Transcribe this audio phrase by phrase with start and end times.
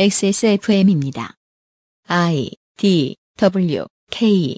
[0.00, 1.34] XSFM입니다.
[2.06, 4.56] I D W K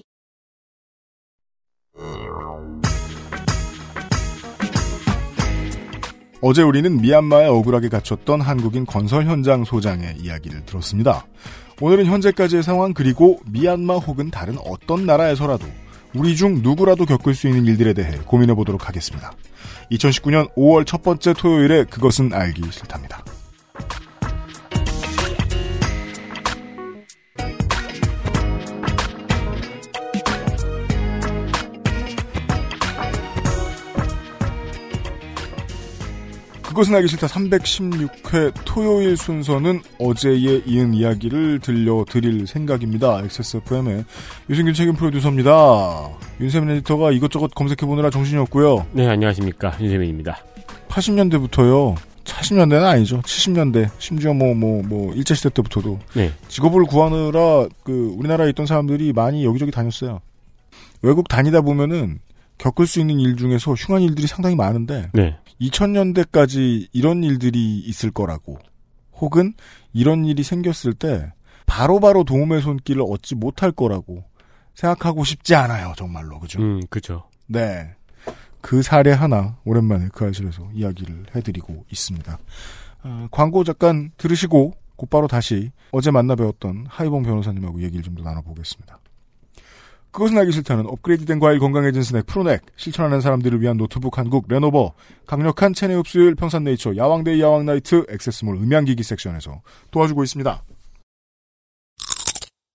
[6.41, 11.25] 어제 우리는 미얀마에 억울하게 갇혔던 한국인 건설 현장 소장의 이야기를 들었습니다.
[11.81, 15.65] 오늘은 현재까지의 상황 그리고 미얀마 혹은 다른 어떤 나라에서라도
[16.13, 19.33] 우리 중 누구라도 겪을 수 있는 일들에 대해 고민해 보도록 하겠습니다.
[19.89, 23.25] 2019년 5월 첫 번째 토요일에 그것은 알기 싫답니다.
[36.71, 43.19] 그것은 알기 싫다 316회 토요일 순서는 어제에 이은 이야기를 들려드릴 생각입니다.
[43.25, 44.05] XSFM의
[44.49, 46.09] 유승균 책임 프로듀서입니다.
[46.39, 48.85] 윤세민 에디터가 이것저것 검색해보느라 정신이 없고요.
[48.93, 49.75] 네, 안녕하십니까.
[49.81, 50.37] 윤세민입니다.
[50.87, 51.97] 80년대부터요.
[52.23, 53.21] 80년대는 아니죠.
[53.21, 55.99] 70년대, 심지어 뭐, 뭐, 뭐, 1차 시대 때부터도.
[56.15, 56.31] 네.
[56.47, 60.21] 직업을 구하느라, 그, 우리나라에 있던 사람들이 많이 여기저기 다녔어요.
[61.01, 62.19] 외국 다니다 보면은,
[62.57, 65.35] 겪을 수 있는 일 중에서 흉한 일들이 상당히 많은데, 네.
[65.61, 68.57] 2000년대까지 이런 일들이 있을 거라고,
[69.13, 69.53] 혹은
[69.93, 71.31] 이런 일이 생겼을 때,
[71.65, 74.23] 바로 바로 도움의 손길을 얻지 못할 거라고
[74.73, 76.39] 생각하고 싶지 않아요, 정말로.
[76.39, 76.59] 그죠?
[76.61, 77.23] 음, 그죠.
[77.47, 77.93] 네.
[78.61, 82.37] 그 사례 하나 오랜만에 그 알실에서 이야기를 해드리고 있습니다.
[83.03, 88.99] 어, 광고 잠깐 들으시고 곧바로 다시 어제 만나 배웠던 하이봉 변호사님하고 얘기를 좀 더 나눠보겠습니다.
[90.11, 94.93] 그것은 알기 싫다는 업그레이드된 과일 건강해진 스낵 푸르넥, 실천하는 사람들을 위한 노트북 한국 레노버,
[95.25, 100.63] 강력한 체내 흡수율 평산네이처 야왕데이 야왕나이트 액세스몰 음향기기 섹션에서 도와주고 있습니다.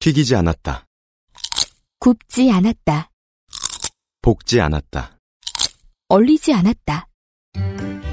[0.01, 0.87] 튀기지 않았다.
[1.99, 3.11] 굽지 않았다.
[4.23, 5.19] 볶지 않았다.
[6.09, 7.09] 얼리지 않았다.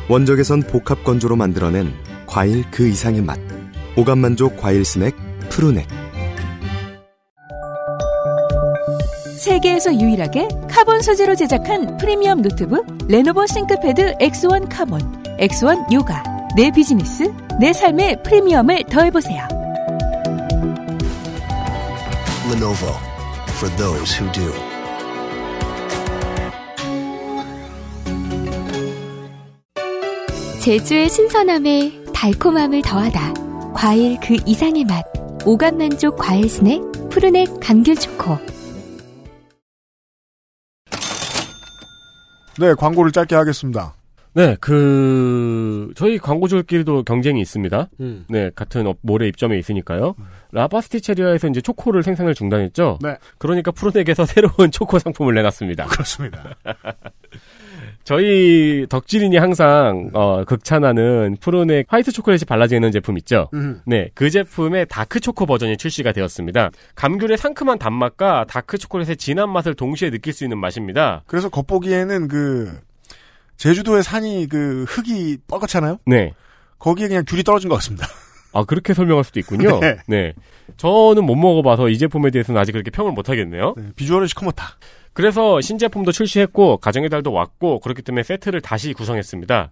[0.09, 1.94] 원적외선 복합 건조로 만들어낸
[2.26, 3.40] 과일 그 이상의 맛.
[3.96, 5.16] 오감만족 과일 스낵
[5.50, 6.03] 푸르넥.
[9.44, 16.23] 세계에서 유일하게 카본 소재로 제작한 프리미엄 노트북 레노버 싱크패드 X1 카본, X1 요가.
[16.55, 19.45] 내 비즈니스, 내 삶의 프리미엄을 더해보세요.
[22.49, 22.95] Lenovo
[23.58, 24.53] for those who do.
[30.61, 33.33] 제주의 신선함에 달콤함을 더하다.
[33.73, 35.03] 과일 그 이상의 맛.
[35.45, 38.52] 오감 만족 과일 스낵 푸르넥 감귤 초코.
[42.59, 43.93] 네, 광고를 짧게 하겠습니다.
[44.36, 47.89] 네, 그, 저희 광고주끼리도 경쟁이 있습니다.
[47.99, 48.25] 음.
[48.30, 50.15] 네, 같은 업- 몰에 입점해 있으니까요.
[50.52, 52.97] 라바스티체리아에서 이제 초코를 생산을 중단했죠.
[53.02, 53.17] 네.
[53.37, 55.86] 그러니까 푸르넥에서 새로운 초코 상품을 내놨습니다.
[55.86, 56.55] 그렇습니다.
[58.03, 63.49] 저희 덕질인이 항상, 어, 극찬하는 푸르넥 화이트 초콜릿이 발라져 있는 제품 있죠.
[63.53, 63.80] 음.
[63.86, 66.71] 네, 그 제품의 다크 초코 버전이 출시가 되었습니다.
[66.95, 71.23] 감귤의 상큼한 단맛과 다크 초콜릿의 진한 맛을 동시에 느낄 수 있는 맛입니다.
[71.27, 72.77] 그래서 겉보기에는 그,
[73.55, 75.99] 제주도의 산이 그 흙이 뻘겋잖아요?
[76.05, 76.33] 네.
[76.80, 78.08] 거기에 그냥 귤이 떨어진 것 같습니다.
[78.52, 79.80] 아, 그렇게 설명할 수도 있군요.
[79.81, 79.97] 네.
[80.08, 80.33] 네.
[80.77, 83.73] 저는 못 먹어봐서 이 제품에 대해서는 아직 그렇게 평을 못 하겠네요.
[83.77, 84.77] 네, 비주얼은 시커멓다.
[85.14, 89.72] 그래서 신제품도 출시했고, 가정의 달도 왔고, 그렇기 때문에 세트를 다시 구성했습니다.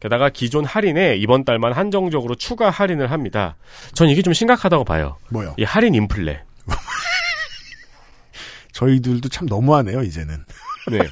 [0.00, 3.54] 게다가 기존 할인에 이번 달만 한정적으로 추가 할인을 합니다.
[3.94, 5.16] 전 이게 좀 심각하다고 봐요.
[5.30, 5.54] 뭐요?
[5.56, 6.42] 이 할인 인플레.
[8.72, 10.44] 저희들도 참 너무하네요, 이제는.
[10.90, 10.98] 네.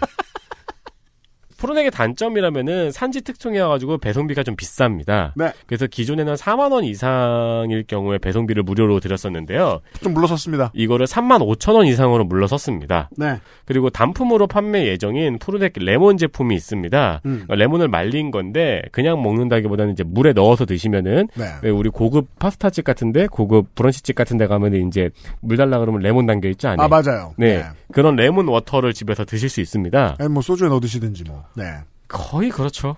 [1.61, 5.33] 프로넥의 단점이라면은 산지 특성이어가지고 배송비가 좀 비쌉니다.
[5.37, 5.53] 네.
[5.67, 9.81] 그래서 기존에는 4만 원 이상일 경우에 배송비를 무료로 드렸었는데요.
[10.03, 10.73] 좀 물러섰습니다.
[10.75, 13.11] 이거를 3만 5천 원 이상으로 물러섰습니다.
[13.17, 13.39] 네.
[13.67, 17.21] 그리고 단품으로 판매 예정인 푸르넥 레몬 제품이 있습니다.
[17.27, 17.45] 음.
[17.49, 21.45] 어, 레몬을 말린 건데 그냥 먹는다기보다는 이제 물에 넣어서 드시면은 네.
[21.63, 25.11] 왜 우리 고급 파스타집 같은데 고급 브런치집 같은데 가면은 이제
[25.41, 26.83] 물 달라 그러면 레몬 담겨 있죠 안에.
[26.83, 27.35] 아, 맞아요.
[27.37, 27.65] 네.
[27.93, 30.17] 그런 레몬 water를 집에서 드실 수 있습니다.
[30.19, 31.45] 아니, 뭐, 소주에 넣어 드시든지 뭐.
[31.55, 31.65] 네.
[32.09, 32.97] 거의 그렇죠.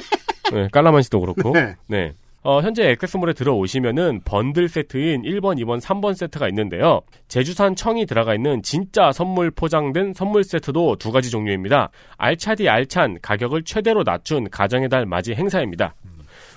[0.52, 1.52] 네, 깔라만시도 그렇고.
[1.52, 1.76] 네.
[1.86, 2.14] 네.
[2.42, 7.02] 어, 현재 액세스몰에 들어오시면은 번들 세트인 1번, 2번, 3번 세트가 있는데요.
[7.26, 11.90] 제주산 청이 들어가 있는 진짜 선물 포장된 선물 세트도 두 가지 종류입니다.
[12.16, 15.94] 알차디 알찬 가격을 최대로 낮춘 가정의 달 맞이 행사입니다.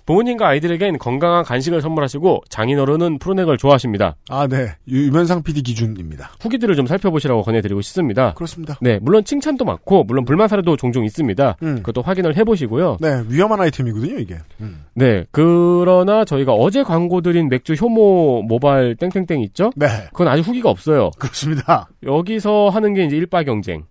[0.06, 4.16] 부모님과 아이들에겐 건강한 간식을 선물하시고 장인어른은 프로넥을 좋아하십니다.
[4.30, 4.76] 아, 네.
[4.88, 6.32] 유- 유면상 PD 기준입니다.
[6.42, 8.34] 후기들을 좀 살펴보시라고 권해드리고 싶습니다.
[8.34, 8.78] 그렇습니다.
[8.82, 11.58] 네, 물론 칭찬도 많고 물론 불만 사례도 종종 있습니다.
[11.64, 11.76] 음.
[11.78, 12.98] 그것도 확인을 해보시고요.
[13.00, 14.38] 네, 위험한 아이템이거든요, 이게.
[14.62, 14.84] 음.
[14.94, 19.72] 네, 그러나 저희가 어제 광고 드린 맥주 효모 모바일 땡땡땡 있죠?
[19.76, 19.88] 네.
[20.12, 21.12] 그건 아직 후기가 없어요.
[21.20, 21.90] 그렇습니다.
[22.04, 23.84] 여기서 하는 게 이제 일바 경쟁.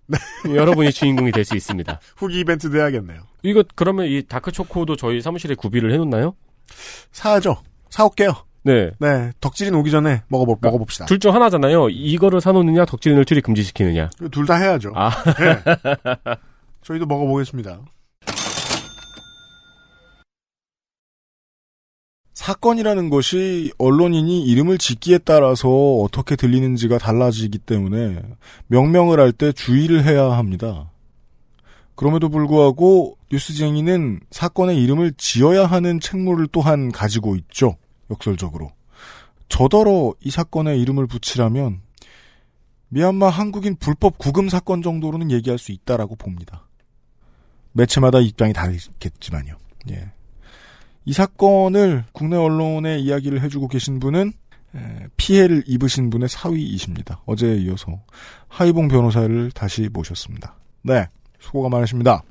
[0.53, 1.99] 여러분이 주인공이 될 수 있습니다.
[2.17, 3.19] 후기 이벤트 돼야겠네요.
[3.43, 6.35] 이거 그러면 이 다크 초코도 저희 사무실에 구비를 해놓나요?
[7.11, 7.57] 사야죠.
[7.89, 8.31] 사올게요.
[8.63, 8.91] 네.
[8.99, 11.05] 네, 덕질인 오기 전에 먹어보, 먹어봅시다.
[11.05, 11.89] 둘 중 하나잖아요.
[11.89, 14.09] 이거를 사놓느냐, 덕질 늘출이 금지시키느냐.
[14.31, 14.91] 둘 다 해야죠.
[14.95, 15.09] 아.
[15.33, 16.35] 네.
[16.83, 17.81] 저희도 먹어보겠습니다.
[22.33, 25.67] 사건이라는 것이 언론인이 이름을 짓기에 따라서
[25.97, 28.21] 어떻게 들리는지가 달라지기 때문에
[28.67, 30.90] 명명을 할 때 주의를 해야 합니다.
[32.01, 37.75] 그럼에도 불구하고 뉴스쟁이는 사건의 이름을 지어야 하는 책무를 또한 가지고 있죠.
[38.09, 38.71] 역설적으로.
[39.49, 41.81] 저더러 이 사건에 이름을 붙이라면
[42.89, 46.67] 미얀마 한국인 불법 구금 사건 정도로는 얘기할 수 있다라고 봅니다.
[47.73, 49.57] 매체마다 입장이 다르겠지만요.
[49.91, 50.11] 예.
[51.05, 54.33] 이 사건을 국내 언론에 이야기를 해주고 계신 분은
[55.17, 57.21] 피해를 입으신 분의 사위이십니다.
[57.27, 58.01] 어제에 이어서
[58.47, 60.55] 하이봉 변호사를 다시 모셨습니다.
[60.81, 61.07] 네,
[61.41, 62.23] 수고가 많으십니다.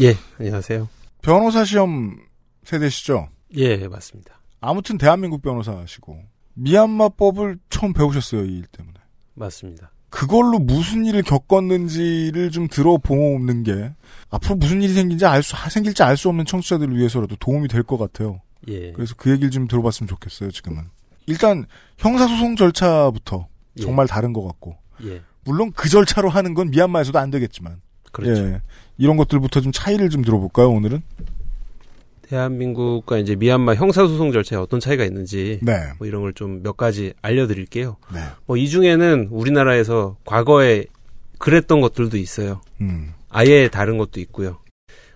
[0.00, 0.88] 예, 안녕하세요.
[1.22, 2.16] 변호사 시험
[2.64, 3.28] 세대시죠?
[3.56, 4.38] 예, 맞습니다.
[4.60, 6.18] 아무튼 대한민국 변호사시고
[6.54, 8.94] 미얀마법을 처음 배우셨어요, 이 일 때문에.
[9.34, 9.90] 맞습니다.
[10.10, 13.94] 그걸로 무슨 일을 겪었는지를 좀 들어보는 게
[14.30, 17.98] 앞으로 무슨 일이 생긴지 알 수, 생길지 알 수 없는 청취자들을 위해서라도 도움이 될 것
[17.98, 18.40] 같아요.
[18.68, 18.92] 예.
[18.92, 20.84] 그래서 그 얘기를 좀 들어봤으면 좋겠어요, 지금은.
[21.26, 21.66] 일단,
[21.98, 23.46] 형사소송 절차부터
[23.78, 23.82] 예.
[23.82, 24.76] 정말 다른 것 같고.
[25.04, 25.22] 예.
[25.44, 27.80] 물론 그 절차로 하는 건 미얀마에서도 안 되겠지만.
[28.12, 28.42] 그렇죠.
[28.42, 28.60] 예.
[28.96, 31.02] 이런 것들부터 좀 차이를 좀 들어볼까요, 오늘은?
[32.22, 35.72] 대한민국과 이제 미얀마 형사소송 절차에 어떤 차이가 있는지 네.
[35.98, 37.96] 뭐 이런 걸 좀 몇 가지 알려드릴게요.
[38.12, 38.20] 네.
[38.46, 40.84] 뭐이 중에는 우리나라에서 과거에
[41.38, 42.60] 그랬던 것들도 있어요.
[42.80, 43.12] 음.
[43.30, 44.58] 아예 다른 것도 있고요.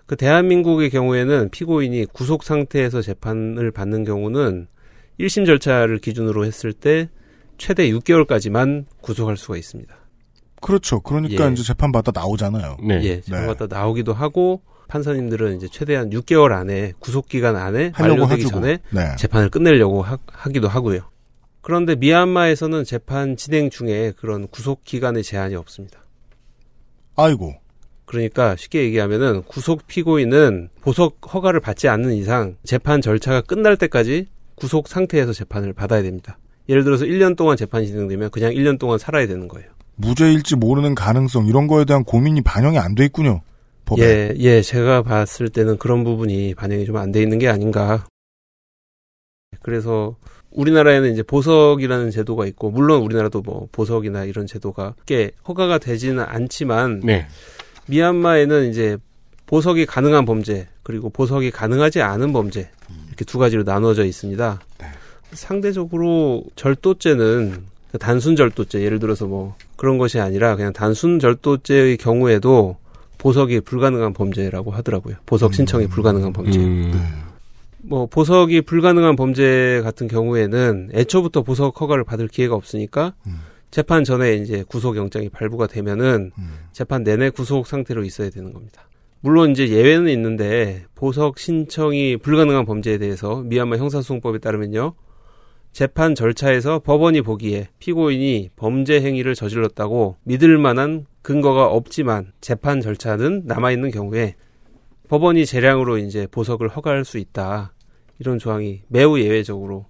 [0.07, 4.69] 그 대한민국의 경우에는 피고인이 구속 상태에서 재판을 받는 경우는
[5.21, 7.09] 1심 절차를 기준으로 했을 때
[7.59, 9.95] 최대 6개월까지만 구속할 수가 있습니다.
[10.63, 11.01] 그렇죠.
[11.01, 11.53] 그러니까 예.
[11.53, 12.79] 이제 재판받아 나오잖아요.
[12.83, 13.03] 네.
[13.03, 18.51] 예, 재판 받다 나오기도 하고 판사님들은 이제 최대한 6개월 안에 구속 기간 안에 해주고.
[18.51, 19.17] 전에 네.
[19.19, 21.01] 재판을 끝내려고 하, 하기도 하고요.
[21.63, 26.05] 그런데 미얀마에서는 재판 진행 중에 그런 구속 기간의 제한이 없습니다.
[27.17, 27.55] 아이고.
[28.05, 34.89] 그러니까 쉽게 얘기하면은 구속 피고인은 보석 허가를 받지 않는 이상 재판 절차가 끝날 때까지 구속
[34.89, 36.39] 상태에서 재판을 받아야 됩니다.
[36.69, 39.69] 예를 들어서 1년 동안 재판이 진행되면 그냥 1년 동안 살아야 되는 거예요.
[40.03, 43.41] 무죄일지 모르는 가능성, 이런 거에 대한 고민이 반영이 안 돼 있군요.
[43.85, 44.03] 법에.
[44.03, 48.05] 예, 예, 제가 봤을 때는 그런 부분이 반영이 좀 안 돼 있는 게 아닌가.
[49.63, 50.17] 그래서
[50.51, 57.01] 우리나라에는 이제 보석이라는 제도가 있고, 물론 우리나라도 뭐 보석이나 이런 제도가 꽤 허가가 되지는 않지만,
[57.05, 57.27] 네.
[57.87, 58.99] 미얀마에는 이제
[59.47, 62.71] 보석이 가능한 범죄, 그리고 보석이 가능하지 않은 범죄,
[63.09, 64.61] 이렇게 두 가지로 나눠져 있습니다.
[65.33, 72.77] 상대적으로 절도죄는 그 단순 절도죄, 예를 들어서 뭐 그런 것이 아니라 그냥 단순 절도죄의 경우에도
[73.19, 75.17] 보석이 불가능한 범죄라고 하더라고요.
[75.27, 76.59] 보석 신청이 불가능한 범죄.
[76.59, 76.93] 음.
[77.83, 83.15] 뭐 보석이 불가능한 범죄 같은 경우에는 애초부터 보석 허가를 받을 기회가 없으니까
[83.71, 86.31] 재판 전에 이제 구속 영장이 발부가 되면은
[86.73, 88.83] 재판 내내 구속 상태로 있어야 되는 겁니다.
[89.21, 94.95] 물론 이제 예외는 있는데 보석 신청이 불가능한 범죄에 대해서 미얀마 형사소송법에 따르면요.
[95.73, 103.91] 재판 절차에서 법원이 보기에 피고인이 범죄 행위를 저질렀다고 믿을 만한 근거가 없지만 재판 절차는 남아있는
[103.91, 104.35] 경우에
[105.09, 107.73] 법원이 재량으로 이제 보석을 허가할 수 있다.
[108.19, 109.87] 이런 조항이 매우 예외적으로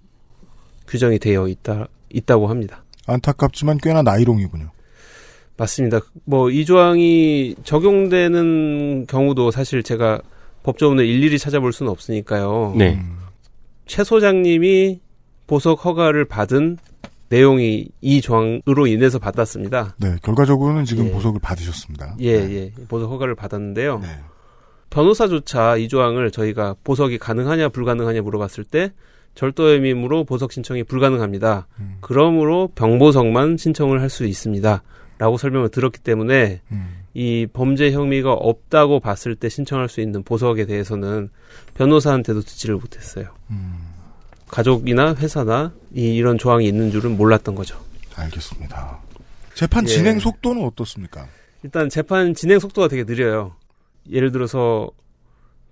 [0.87, 2.83] 규정이 되어 있다, 있다고 합니다.
[3.07, 4.69] 안타깝지만 꽤나 나이롱이군요.
[5.57, 5.99] 맞습니다.
[6.25, 10.21] 뭐 이 조항이 적용되는 경우도 사실 제가
[10.63, 12.73] 법조문을 일일이 찾아볼 수는 없으니까요.
[12.77, 12.95] 네.
[12.95, 13.17] 음.
[13.85, 14.99] 최 소장님이
[15.47, 16.77] 보석 허가를 받은
[17.29, 19.95] 내용이 이 조항으로 인해서 받았습니다.
[19.99, 21.11] 네, 결과적으로는 지금 예.
[21.11, 22.15] 보석을 받으셨습니다.
[22.19, 22.55] 예, 네.
[22.55, 22.71] 예.
[22.87, 23.99] 보석 허가를 받았는데요.
[23.99, 24.07] 네.
[24.89, 28.93] 변호사조차 이 조항을 저희가 보석이 가능하냐 불가능하냐 물어봤을 때
[29.33, 31.67] 절도 혐의로 보석 신청이 불가능합니다.
[31.79, 31.97] 음.
[32.01, 34.83] 그러므로 병보석만 신청을 할 수 있습니다.
[35.17, 36.97] 라고 설명을 들었기 때문에 음.
[37.13, 41.29] 이 범죄 혐의가 없다고 봤을 때 신청할 수 있는 보석에 대해서는
[41.75, 43.27] 변호사한테도 듣지를 못했어요.
[43.49, 43.92] 음.
[44.53, 47.79] 가족이나 회사나 이, 이런 조항이 있는 줄은 몰랐던 거죠.
[48.15, 48.99] 알겠습니다.
[49.55, 49.87] 재판 예.
[49.87, 51.27] 진행 속도는 어떻습니까?
[51.63, 53.55] 일단 재판 진행 속도가 되게 느려요.
[54.11, 54.91] 예를 들어서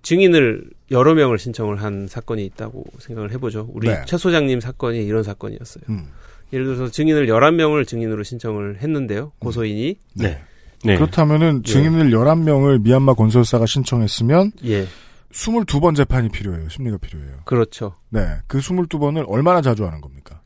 [0.02, 3.68] 증인을 여러 명을 신청을 한 사건이 있다고 생각을 해보죠.
[3.72, 4.02] 우리 네.
[4.06, 5.84] 최 소장님 사건이 이런 사건이었어요.
[5.88, 6.08] 음.
[6.52, 9.30] 예를 들어서 증인을 11명을 증인으로 신청을 했는데요.
[9.38, 9.96] 고소인이.
[10.14, 10.42] 네.
[10.84, 10.96] 네.
[10.96, 11.70] 그렇다면은 예.
[11.70, 14.88] 증인을 11명을 미얀마 건설사가 신청했으면 예.
[15.32, 16.68] 22번 재판이 필요해요.
[16.68, 17.38] 심리가 필요해요.
[17.44, 17.94] 그렇죠.
[18.10, 18.20] 네.
[18.46, 20.40] 그 22번을 얼마나 자주 하는 겁니까?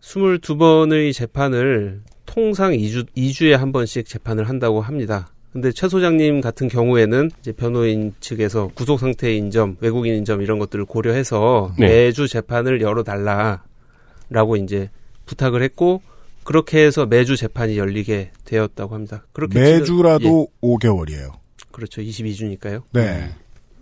[0.00, 5.28] 22번의 재판을 통상 2주, 2주에 한 번씩 재판을 한다고 합니다.
[5.52, 10.58] 근데 최 소장님 같은 경우에는 이제 변호인 측에서 구속 상태의 인점, 외국인 인 점 이런
[10.58, 11.88] 것들을 고려해서 네.
[11.88, 14.90] 매주 재판을 열어달라라고 이제
[15.26, 16.02] 부탁을 했고
[16.44, 19.24] 그렇게 해서 매주 재판이 열리게 되었다고 합니다.
[19.32, 20.66] 그렇게 매주라도 예.
[20.66, 21.32] 5개월이에요.
[21.72, 22.02] 그렇죠.
[22.02, 22.82] 22주니까요.
[22.92, 23.30] 네.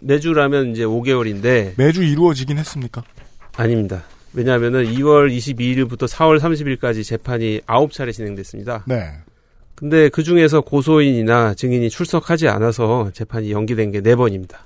[0.07, 3.03] 매주라면 이제 5개월인데 매주 이루어지긴 했습니까?
[3.57, 4.05] 아닙니다.
[4.33, 8.85] 왜냐하면은 2월 22일부터 4월 30일까지 재판이 9차례 진행됐습니다.
[8.87, 9.13] 네.
[9.75, 14.59] 근데 그 중에서 고소인이나 증인이 출석하지 않아서 재판이 연기된 게 4번입니다.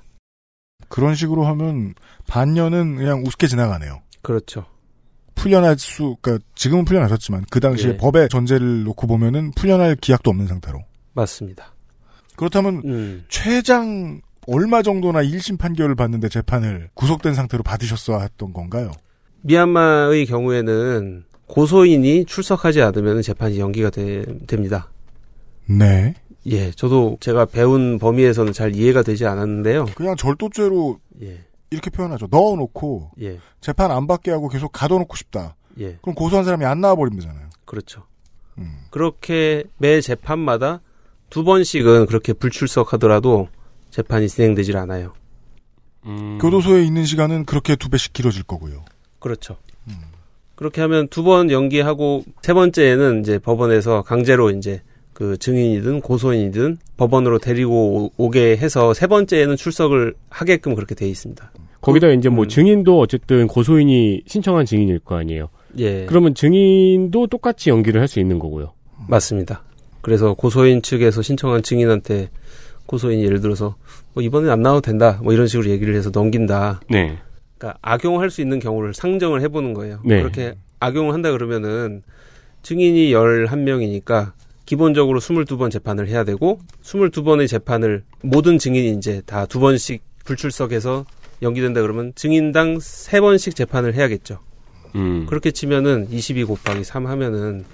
[0.87, 1.95] 그런 식으로 하면
[2.27, 4.01] 반년은 그냥 우습게 지나가네요.
[4.21, 4.65] 그렇죠.
[5.35, 7.97] 풀려날 수, 그러니까 지금은 풀려나셨지만 그 당시에 예.
[7.97, 10.79] 법의 전제를 놓고 보면은 풀려날 기약도 없는 상태로.
[11.13, 11.73] 맞습니다.
[12.35, 18.91] 그렇다면 음, 최장 얼마 정도나 1심 판결을 받는데 재판을 구속된 상태로 받으셨어야 했던 건가요?
[19.41, 24.89] 미얀마의 경우에는 고소인이 출석하지 않으면 재판이 연기가 되- 됩니다.
[25.67, 26.13] 네.
[26.47, 29.85] 예, 저도 제가 배운 범위에서는 잘 이해가 되지 않았는데요.
[29.95, 32.27] 그냥 절도죄로 예, 이렇게 표현하죠.
[32.31, 35.55] 넣어놓고 예, 재판 안 받게 하고 계속 가둬놓고 싶다.
[35.79, 37.47] 예, 그럼 고소한 사람이 안 나와버리면 되잖아요.
[37.65, 38.03] 그렇죠.
[38.57, 38.71] 음.
[38.89, 40.81] 그렇게 매 재판마다
[41.29, 43.47] 두 번씩은 그렇게 불출석하더라도
[43.91, 45.13] 재판이 진행되질 않아요.
[46.05, 46.39] 음.
[46.41, 48.83] 교도소에 있는 시간은 그렇게 두 배씩 길어질 거고요.
[49.19, 49.57] 그렇죠.
[50.55, 54.81] 그렇게 하면 두 번 연기하고 세 번째에는 이제 법원에서 강제로 이제
[55.13, 61.51] 그 증인이든 고소인이든 법원으로 데리고 오- 오게 해서 세 번째에는 출석을 하게끔 그렇게 돼 있습니다.
[61.81, 62.47] 거기다 이제 뭐 음.
[62.47, 65.49] 증인도 어쨌든 고소인이 신청한 증인일 거 아니에요.
[65.79, 66.05] 예.
[66.05, 68.73] 그러면 증인도 똑같이 연기를 할 수 있는 거고요.
[69.07, 69.63] 맞습니다.
[70.01, 72.29] 그래서 고소인 측에서 신청한 증인한테
[72.85, 73.75] 고소인이 예를 들어서
[74.13, 76.81] 뭐 이번엔 안 나와도 된다 뭐 이런 식으로 얘기를 해서 넘긴다.
[76.89, 77.17] 네.
[77.57, 79.99] 그러니까 악용할 수 있는 경우를 상정을 해보는 거예요.
[80.03, 80.19] 네.
[80.19, 82.01] 그렇게 악용을 한다 그러면은
[82.63, 84.31] 증인이 11명이니까
[84.65, 91.05] 기본적으로 22번 재판을 해야 되고 22번의 재판을 모든 증인이 이제 다 두 번씩 불출석해서
[91.41, 94.39] 연기된다 그러면 증인당 세 번씩 재판을 해야겠죠.
[94.95, 95.25] 음.
[95.27, 97.65] 그렇게 치면은 22 곱하기 3 하면은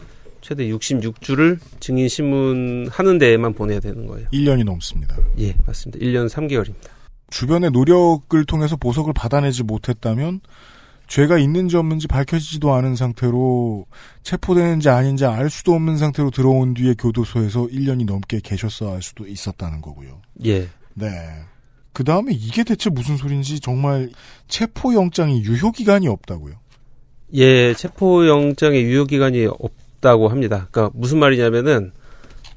[0.47, 4.29] 최대 66주를 증인 신문 하는 데에만 보내야 되는 거예요.
[4.29, 5.17] 1년이 넘습니다.
[5.39, 5.99] 예, 맞습니다.
[5.99, 6.89] 1년 3개월입니다.
[7.29, 10.39] 주변의 노력을 통해서 보석을 받아내지 못했다면
[11.07, 13.87] 죄가 있는지 없는지 밝혀지지도 않은 상태로
[14.23, 19.81] 체포되는지 아닌지 알 수도 없는 상태로 들어온 뒤에 교도소에서 1년이 넘게 계셨어야 할 수도 있었다는
[19.81, 20.21] 거고요.
[20.45, 20.69] 예.
[20.93, 21.09] 네.
[21.91, 24.11] 그 다음에 이게 대체 무슨 소린지 정말
[24.47, 26.55] 체포영장이 유효기간이 없다고요.
[27.33, 30.67] 예, 체포영장의 유효기간이 없 다고 합니다.
[30.71, 31.91] 그러니까 무슨 말이냐면은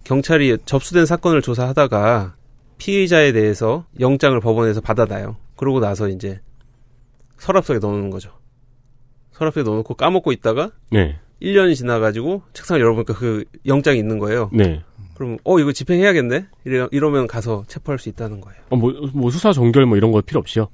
[0.05, 2.35] 경찰이 접수된 사건을 조사하다가
[2.79, 5.37] 피의자에 대해서 영장을 법원에서 받아놔요.
[5.57, 6.41] 그러고 나서 이제
[7.39, 8.33] 서랍속에 넣어놓는 거죠.
[9.33, 11.19] 서랍속에 넣어놓고 까먹고 있다가 네.
[11.43, 14.51] 1년이 지나가지고 책상을 열어보니까 그 영장이 있는 거예요.
[14.53, 14.83] 네.
[15.15, 16.47] 그럼 어 이거 집행해야겠네.
[16.65, 18.61] 이러, 이러면 가서 체포할 수 있다는 거예요.
[18.71, 20.69] 어, 뭐, 뭐 수사 종결 뭐 이런 거 필요 없이요.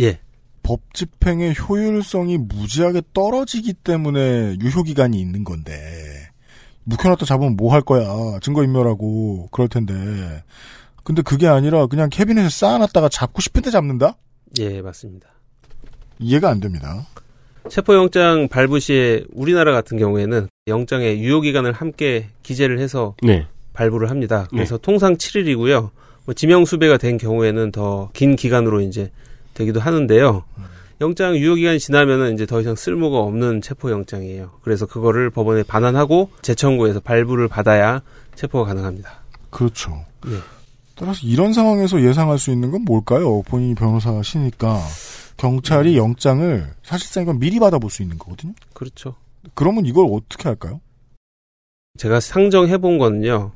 [0.00, 0.20] 예,
[0.68, 5.72] 법 집행의 효율성이 무지하게 떨어지기 때문에 유효기간이 있는 건데
[6.84, 9.94] 묵혀놨다 잡으면 뭐 할 거야 증거인멸하고 그럴 텐데
[11.04, 14.18] 근데 그게 아니라 그냥 캐비넷에 쌓아놨다가 잡고 싶은 데 잡는다?
[14.58, 15.28] 예 맞습니다.
[16.18, 17.06] 이해가 안 됩니다.
[17.70, 23.46] 체포영장 발부 시에 우리나라 같은 경우에는 영장의 유효기간을 함께 기재를 해서 네.
[23.72, 24.46] 발부를 합니다.
[24.50, 25.90] 그래서 통상 7일이고요.
[26.26, 29.10] 뭐 지명수배가 된 경우에는 더 긴 기간으로 이제
[29.58, 30.44] 되기도 하는데요.
[31.00, 34.52] 영장 유효 기간이 지나면은 이제 더 이상 쓸모가 없는 체포 영장이에요.
[34.62, 38.02] 그래서 그거를 법원에 반환하고 재청구해서 발부를 받아야
[38.36, 39.22] 체포가 가능합니다.
[39.50, 40.04] 그렇죠.
[40.26, 40.38] 예.
[40.94, 43.42] 따라서 이런 상황에서 예상할 수 있는 건 뭘까요?
[43.42, 44.80] 본인이 변호사시니까
[45.36, 48.54] 경찰이 영장을 사실상 이건 미리 받아볼 수 있는 거거든요.
[48.74, 49.14] 그렇죠.
[49.54, 50.80] 그러면 이걸 어떻게 할까요?
[51.98, 53.52] 제가 상정해 본 거는요.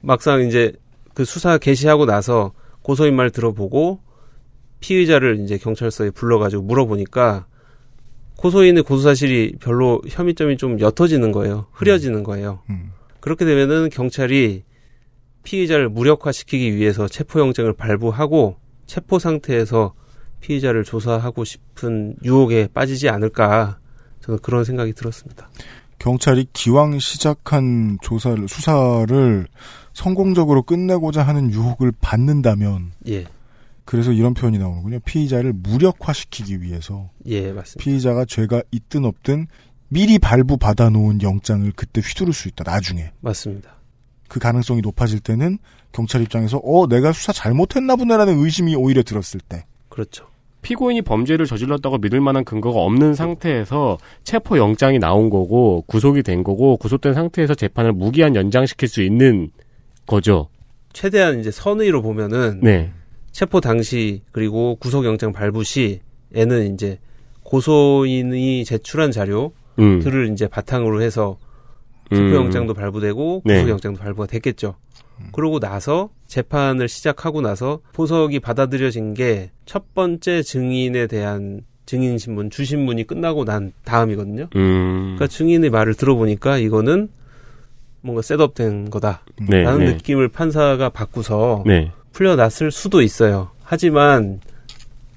[0.00, 0.72] 막상 이제
[1.14, 2.52] 그 수사 개시하고 나서
[2.82, 4.00] 고소인 말 들어보고
[4.80, 7.46] 피의자를 이제 경찰서에 불러가지고 물어보니까
[8.36, 11.66] 고소인의 고소 사실이 별로 혐의점이 좀 옅어지는 거예요.
[11.72, 12.60] 흐려지는 거예요.
[12.70, 12.92] 음.
[13.20, 14.64] 그렇게 되면은 경찰이
[15.42, 18.56] 피의자를 무력화시키기 위해서 체포영장을 발부하고
[18.86, 19.94] 체포 상태에서
[20.40, 23.78] 피의자를 조사하고 싶은 유혹에 빠지지 않을까
[24.20, 25.50] 저는 그런 생각이 들었습니다.
[25.98, 29.46] 경찰이 기왕 시작한 조사를 수사를
[29.92, 33.26] 성공적으로 끝내고자 하는 유혹을 받는다면 예,
[33.90, 35.00] 그래서 이런 표현이 나오는군요.
[35.04, 37.82] 피의자를 무력화시키기 위해서 예 맞습니다.
[37.82, 39.48] 피의자가 죄가 있든 없든
[39.88, 42.62] 미리 발부 받아놓은 영장을 그때 휘두를 수 있다.
[42.62, 43.74] 나중에 맞습니다.
[44.28, 45.58] 그 가능성이 높아질 때는
[45.90, 50.28] 경찰 입장에서 어 내가 수사 잘못했나 보네라는 의심이 오히려 들었을 때 그렇죠.
[50.62, 56.76] 피고인이 범죄를 저질렀다고 믿을 만한 근거가 없는 상태에서 체포 영장이 나온 거고 구속이 된 거고
[56.76, 59.50] 구속된 상태에서 재판을 무기한 연장시킬 수 있는
[60.06, 60.48] 거죠.
[60.92, 62.92] 최대한 이제 선의로 보면은 네.
[63.32, 66.98] 체포 당시 그리고 구속영장 발부 시에는 이제
[67.42, 70.32] 고소인이 제출한 자료들을 음.
[70.32, 71.38] 이제 바탕으로 해서
[72.12, 72.16] 음.
[72.16, 73.54] 체포영장도 발부되고 네.
[73.56, 74.74] 구속영장도 발부가 됐겠죠.
[75.32, 83.06] 그러고 나서 재판을 시작하고 나서 보석이 받아들여진 게 첫 번째 증인에 대한 증인 신문 주신문이
[83.06, 84.48] 끝나고 난 다음이거든요.
[84.56, 85.14] 음.
[85.14, 87.08] 그러니까 증인의 말을 들어보니까 이거는
[88.00, 89.62] 뭔가 셋업된 거다라는 네.
[89.62, 89.92] 네.
[89.92, 91.92] 느낌을 판사가 받고서 네.
[92.12, 93.50] 풀려났을 수도 있어요.
[93.62, 94.40] 하지만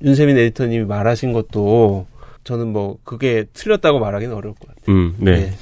[0.01, 2.05] 윤세민 에디터님이 말하신 것도
[2.43, 4.95] 저는 뭐 그게 틀렸다고 말하기는 어려울 것 같아요.
[4.95, 5.15] 음.
[5.17, 5.53] 네.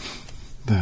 [0.67, 0.75] 네.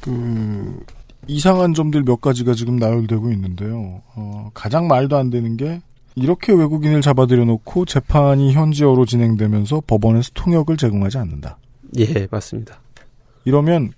[0.00, 0.84] 그
[1.26, 4.02] 이상한 점들 몇 가지가 지금 나열되고 있는데요.
[4.14, 5.80] 어, 가장 말도 안 되는 게
[6.14, 11.58] 이렇게 외국인을 잡아들여 놓고 재판이 현지어로 진행되면서 법원에서 통역을 제공하지 않는다.
[11.98, 12.80] 예, 맞습니다.
[13.44, 13.92] 이러면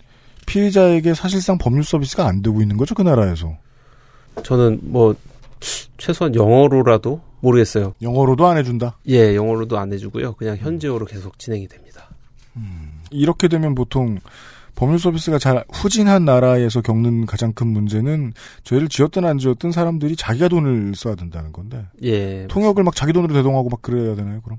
[0.47, 3.57] 피해자에게 사실상 법률 서비스가 안 되고 있는 거죠, 그 나라에서.
[4.43, 5.15] 저는 뭐
[5.97, 7.95] 최소한 영어로라도 모르겠어요.
[8.03, 8.99] 영어로도 안 해준다.
[9.09, 10.35] 예, 영어로도 안 해주고요.
[10.35, 12.09] 그냥 현지어로 계속 진행이 됩니다.
[13.11, 14.19] 이렇게 되면 보통
[14.75, 18.33] 법률 서비스가 잘 후진한 나라에서 겪는 가장 큰 문제는
[18.65, 23.33] 죄를 지었든 안 지었든 사람들이 자기가 돈을 써야 된다는 건데 예, 통역을 막 자기 돈으로
[23.35, 24.41] 대동하고 막 그래야 되나요?
[24.43, 24.59] 그럼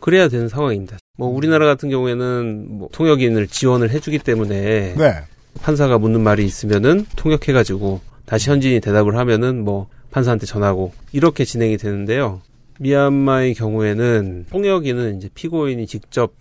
[0.00, 0.96] 그래야 되는 상황입니다.
[1.16, 5.14] 뭐 우리나라 같은 경우에는 뭐 통역인을 지원을 해주기 때문에 네.
[5.60, 12.40] 판사가 묻는 말이 있으면은 통역해가지고 다시 현지인이 대답을 하면은 뭐 판사한테 전하고 이렇게 진행이 되는데요.
[12.80, 16.32] 미얀마의 경우에는 통역인은 이제 피고인이 직접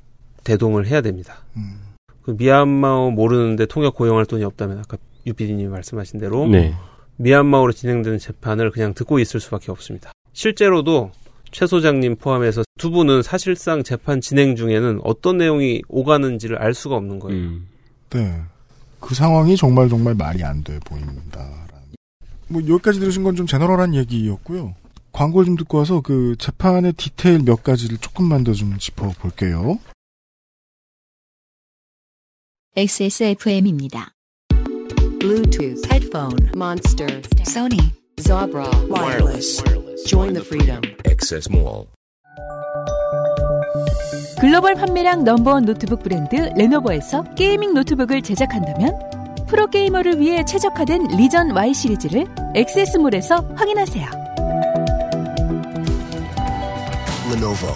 [0.43, 1.39] 대동을 해야 됩니다.
[1.55, 1.79] 음.
[2.23, 6.73] 그 미얀마어 모르는데 통역 고용할 돈이 없다면 아까 유피디님이 말씀하신 대로 네.
[7.17, 10.11] 미얀마어로 진행되는 재판을 그냥 듣고 있을 수밖에 없습니다.
[10.33, 11.11] 실제로도
[11.51, 17.19] 최 소장님 포함해서 두 분은 사실상 재판 진행 중에는 어떤 내용이 오가는지를 알 수가 없는
[17.19, 17.39] 거예요.
[17.39, 17.67] 음.
[18.09, 18.41] 네.
[18.99, 21.66] 그 상황이 정말 정말 말이 안 돼 보입니다.
[22.49, 24.73] 뭐 여기까지 들으신 건 좀 제너럴한 얘기였고요.
[25.11, 29.79] 광고를 좀 듣고 와서 그 재판의 디테일 몇 가지를 조금만 더 좀 짚어볼게요.
[32.75, 34.11] XSFM입니다.
[35.19, 39.63] Bluetooth, headphone, Monster, Sony, Jabra, wireless.
[40.07, 40.81] Join the freedom.
[41.07, 41.87] Access Mall.
[44.39, 48.93] 글로벌 판매량 넘버원 노트북 브랜드 레노버에서 gaming 노트북을 제작한다면
[49.47, 54.05] 프로게이머를 위해 최적화된 리전 Y 시리즈를 액세스몰에서 확인하세요.
[57.31, 57.73] Lenovo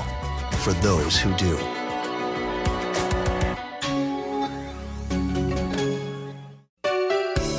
[0.62, 1.58] for those who do.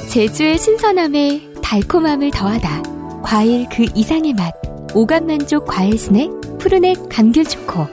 [0.09, 2.83] 제주의 신선함에 달콤함을 더하다.
[3.23, 4.53] 과일 그 이상의 맛.
[4.95, 7.87] 오감 만족 과일 스낵 푸르넥 감귤 초코.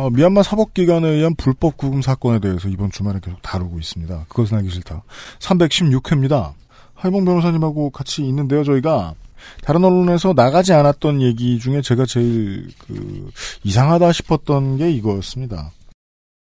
[0.00, 4.24] 어, 미얀마 사법기관에 의한 불법 구금 사건에 대해서 이번 주말에 계속 다루고 있습니다.
[4.28, 5.02] 그것은 알기 싫다.
[5.40, 6.54] 316회입니다.
[6.94, 9.14] 하이봉 변호사님하고 같이 있는데요, 저희가.
[9.62, 13.30] 다른 언론에서 나가지 않았던 얘기 중에 제가 제일 그
[13.62, 15.70] 이상하다 싶었던 게 이거였습니다.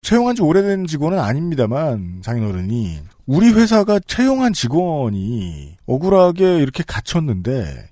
[0.02, 7.88] 채용한 지 오래된 직원은 아닙니다만 장인어른이 우리 회사가 채용한 직원이 억울하게 이렇게 갇혔는데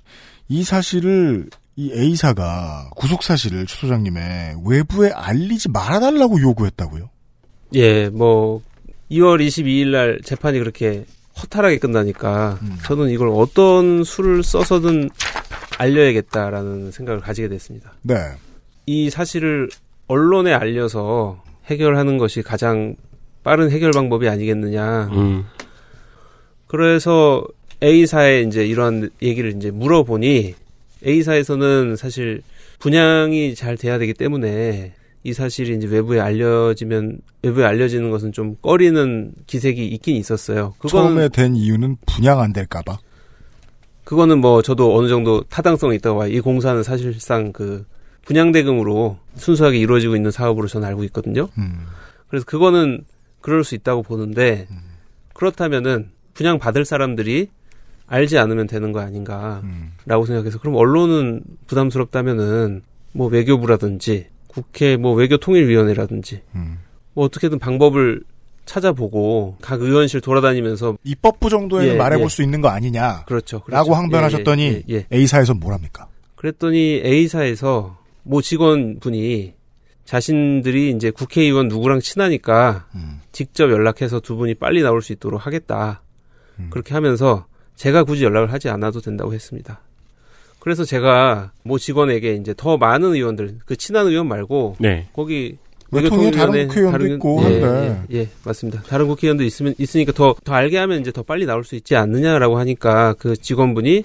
[0.48, 7.10] 이 사실을 이 A사가 구속 사실을 추 소장님의 외부에 알리지 말아달라고 요구했다고요.
[7.74, 8.62] 예, 뭐
[9.10, 11.04] 2월 22일 날 재판이 그렇게
[11.40, 15.10] 허탈하게 끝나니까 저는 이걸 어떤 수를 써서든
[15.78, 17.92] 알려야겠다라는 생각을 가지게 됐습니다.
[18.02, 18.14] 네.
[18.86, 19.68] 이 사실을
[20.06, 22.96] 언론에 알려서 해결하는 것이 가장
[23.42, 25.10] 빠른 해결 방법이 아니겠느냐.
[25.12, 25.44] 음.
[26.66, 27.44] 그래서
[27.82, 30.54] A사에 이제 이런 얘기를 이제 물어보니
[31.06, 32.42] A사에서는 사실
[32.78, 39.32] 분양이 잘 돼야 되기 때문에 이 사실이 이제 외부에 알려지면 외부에 알려지는 것은 좀 꺼리는
[39.46, 40.74] 기색이 있긴 있었어요.
[40.88, 42.98] 처음에 된 이유는 분양 안 될까봐.
[44.04, 46.30] 그거는 뭐 저도 어느 정도 타당성이 있다고 봐요.
[46.30, 47.84] 이 공사는 사실상 그
[48.24, 51.48] 분양 대금으로 순수하게 이루어지고 있는 사업으로 저는 알고 있거든요.
[51.58, 51.86] 음.
[52.28, 53.04] 그래서 그거는
[53.40, 54.68] 그럴 수 있다고 보는데
[55.32, 57.48] 그렇다면은 분양 받을 사람들이
[58.06, 60.26] 알지 않으면 되는 거 아닌가라고 음.
[60.26, 66.78] 생각해서 그럼 언론은 부담스럽다면은 뭐 외교부라든지 국회 뭐 외교통일위원회라든지 음.
[67.14, 68.22] 뭐 어떻게든 방법을
[68.64, 72.28] 찾아보고 각 의원실 돌아다니면서 입법부 정도에는 예, 말해볼 예.
[72.28, 73.24] 수 있는 거 아니냐.
[73.26, 73.60] 그렇죠.
[73.60, 73.70] 그렇죠.
[73.70, 75.06] 라고 항변하셨더니 예, 예, 예.
[75.16, 76.08] A사에서 뭐랍니까?
[76.34, 79.54] 그랬더니 A사에서 모 직원분이
[80.04, 83.20] 자신들이 이제 국회의원 누구랑 친하니까 음.
[83.32, 86.02] 직접 연락해서 두 분이 빨리 나올 수 있도록 하겠다.
[86.58, 86.68] 음.
[86.70, 89.80] 그렇게 하면서 제가 굳이 연락을 하지 않아도 된다고 했습니다.
[90.58, 95.06] 그래서 제가 모 직원에게 이제 더 많은 의원들, 그 친한 의원 말고 네.
[95.12, 95.58] 거기
[95.92, 98.02] 외통위에 다른 국회의원도 다른- 있고 예, 한데.
[98.10, 98.82] 예, 예, 맞습니다.
[98.82, 102.58] 다른 국회의원도 있으면 있으니까 더 더 알게 하면 이제 더 빨리 나올 수 있지 않느냐라고
[102.58, 104.02] 하니까 그 직원분이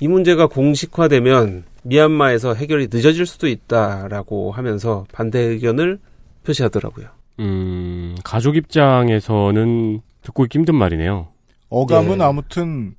[0.00, 6.00] 이 문제가 공식화되면 미얀마에서 해결이 늦어질 수도 있다라고 하면서 반대 의견을
[6.44, 7.06] 표시하더라고요.
[7.38, 11.28] 음, 가족 입장에서는 듣고 있기 힘든 말이네요.
[11.68, 12.22] 어감은 예.
[12.22, 12.94] 아무튼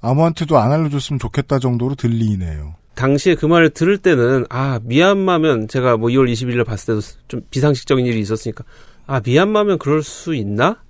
[0.00, 2.74] 아무한테도 안 알려줬으면 좋겠다 정도로 들리네요.
[2.94, 8.06] 당시에 그 말을 들을 때는 아 미얀마면 제가 뭐 2월 20일에 봤을 때도 좀 비상식적인
[8.06, 8.64] 일이 있었으니까
[9.06, 10.82] 아 미얀마면 그럴 수 있나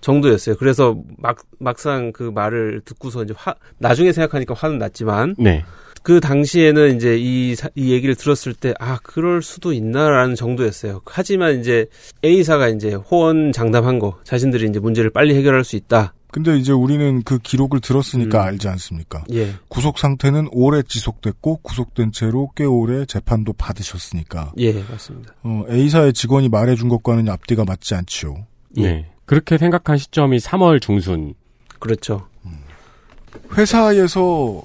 [0.00, 0.56] 정도였어요.
[0.56, 5.64] 그래서 막 막상 그 말을 듣고서 이제 화 나중에 생각하니까 화는 났지만 네.
[6.02, 11.00] 그 당시에는 이제 이, 사- 이 얘기를 들었을 때, 아, 그럴 수도 있나라는 정도였어요.
[11.04, 11.86] 하지만 이제
[12.24, 16.14] A사가 이제 호언 장담한 거, 자신들이 이제 문제를 빨리 해결할 수 있다.
[16.30, 18.46] 근데 이제 우리는 그 기록을 들었으니까 음.
[18.46, 19.24] 알지 않습니까?
[19.32, 19.54] 예.
[19.68, 25.32] 구속 상태는 오래 지속됐고 구속된 채로 꽤 오래 재판도 받으셨으니까 예, 맞습니다.
[25.42, 28.46] 어, A사의 직원이 말해준 것과는 앞뒤가 맞지 않지요.
[28.78, 28.82] 예.
[28.82, 29.10] 네.
[29.24, 31.34] 그렇게 생각한 시점이 3월 중순.
[31.78, 32.26] 그렇죠.
[33.56, 34.62] 회사에서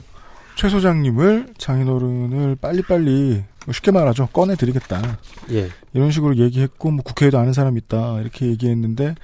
[0.56, 5.18] 최 소장님을 장인어른을 빨리빨리 쉽게 말하죠 꺼내드리겠다
[5.52, 5.70] 예.
[5.94, 9.16] 이런 식으로 얘기했고 뭐 국회에도 아는 사람 있다 이렇게 얘기했는데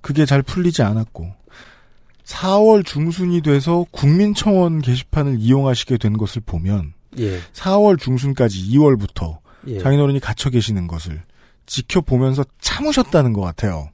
[0.00, 1.32] 그게 잘 풀리지 않았고
[2.26, 7.40] 4월 중순이 돼서 국민청원 게시판을 이용하시게 된 것을 보면 예.
[7.52, 9.78] 4월 중순까지 2월부터 예.
[9.78, 11.22] 장인어른이 갇혀 계시는 것을
[11.66, 13.90] 지켜보면서 참으셨다는 것 같아요.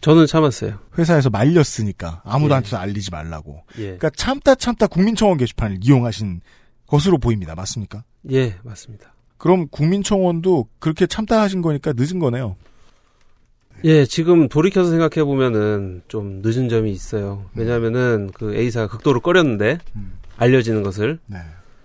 [0.00, 0.78] 저는 참았어요.
[0.98, 2.54] 회사에서 말렸으니까 아무도 예.
[2.54, 3.62] 한테도 알리지 말라고.
[3.78, 3.82] 예.
[3.82, 6.40] 그러니까 참다 참다 국민청원 게시판을 이용하신
[6.86, 7.54] 것으로 보입니다.
[7.54, 8.04] 맞습니까?
[8.30, 9.14] 예, 맞습니다.
[9.38, 12.56] 그럼 국민청원도 그렇게 참다 하신 거니까 늦은 거네요.
[13.84, 17.44] 예, 지금 돌이켜서 생각해 보면은 좀 늦은 점이 있어요.
[17.54, 20.12] 왜냐면은 그 A사가 극도로 꺼렸는데 음.
[20.38, 21.38] 알려지는 것을 네.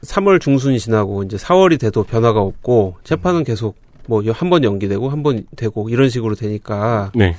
[0.03, 3.75] 3월 중순이 지나고 이제 4월이 돼도 변화가 없고 재판은 계속
[4.07, 7.35] 뭐 한 번 연기되고 한 번 되고 이런 식으로 되니까 네.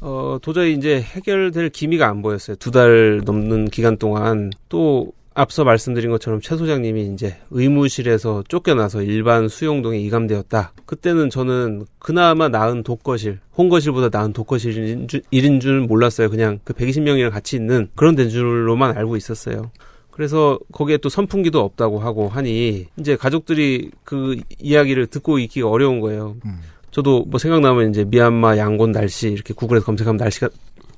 [0.00, 2.56] 어 도저히 이제 해결될 기미가 안 보였어요.
[2.56, 9.48] 두 달 넘는 기간 동안 또 앞서 말씀드린 것처럼 최 소장님이 이제 의무실에서 쫓겨나서 일반
[9.48, 10.72] 수용동에 이감되었다.
[10.84, 16.28] 그때는 저는 그나마 나은 독거실, 홍거실보다 나은 독거실인 줄, 일인 줄 몰랐어요.
[16.28, 19.70] 그냥 그 120명이랑 같이 있는 그런 된 줄로만 알고 있었어요.
[20.10, 26.34] 그래서 거기에 또 선풍기도 없다고 하고 하니 이제 가족들이 그 이야기를 듣고 있기가 어려운 거예요.
[26.46, 26.58] 음.
[26.90, 30.48] 저도 뭐 생각나면 이제 미얀마 양곤 날씨 이렇게 구글에서 검색하면 날씨가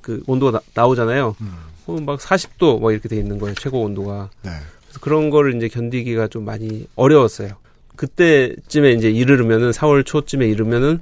[0.01, 1.70] 그 온도가 나, 오잖아요 음.
[1.91, 3.55] 어, 막 40도 막 이렇게 돼 있는 거예요.
[3.55, 4.29] 최고 온도가.
[4.43, 4.51] 네.
[4.83, 7.49] 그래서 그런 거를 이제 견디기가 좀 많이 어려웠어요.
[7.95, 11.01] 그때쯤에 이제 이르면은 4월 초쯤에 이르면은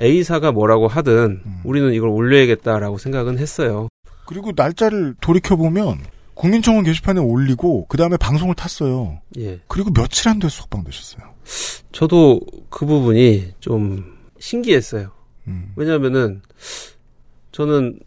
[0.00, 1.60] A사가 뭐라고 하든 음.
[1.64, 3.88] 우리는 이걸 올려야겠다라고 생각은 했어요.
[4.26, 5.98] 그리고 날짜를 돌이켜 보면
[6.34, 9.20] 국민청원 게시판에 올리고 그 다음에 방송을 탔어요.
[9.38, 9.58] 예.
[9.66, 11.34] 그리고 며칠 안 돼서 석방되셨어요.
[11.90, 15.10] 저도 그 부분이 좀 신기했어요.
[15.48, 15.72] 음.
[15.74, 16.42] 왜냐면은
[17.50, 17.98] 저는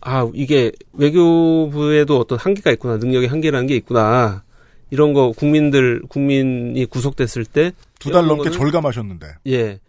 [0.00, 4.42] 아 이게 외교부에도 어떤 한계가 있구나 능력의 한계라는 게 있구나
[4.90, 9.26] 이런 거 국민들 국민이 구속됐을 때 두 달 넘게 절감하셨는데.
[9.48, 9.80] 예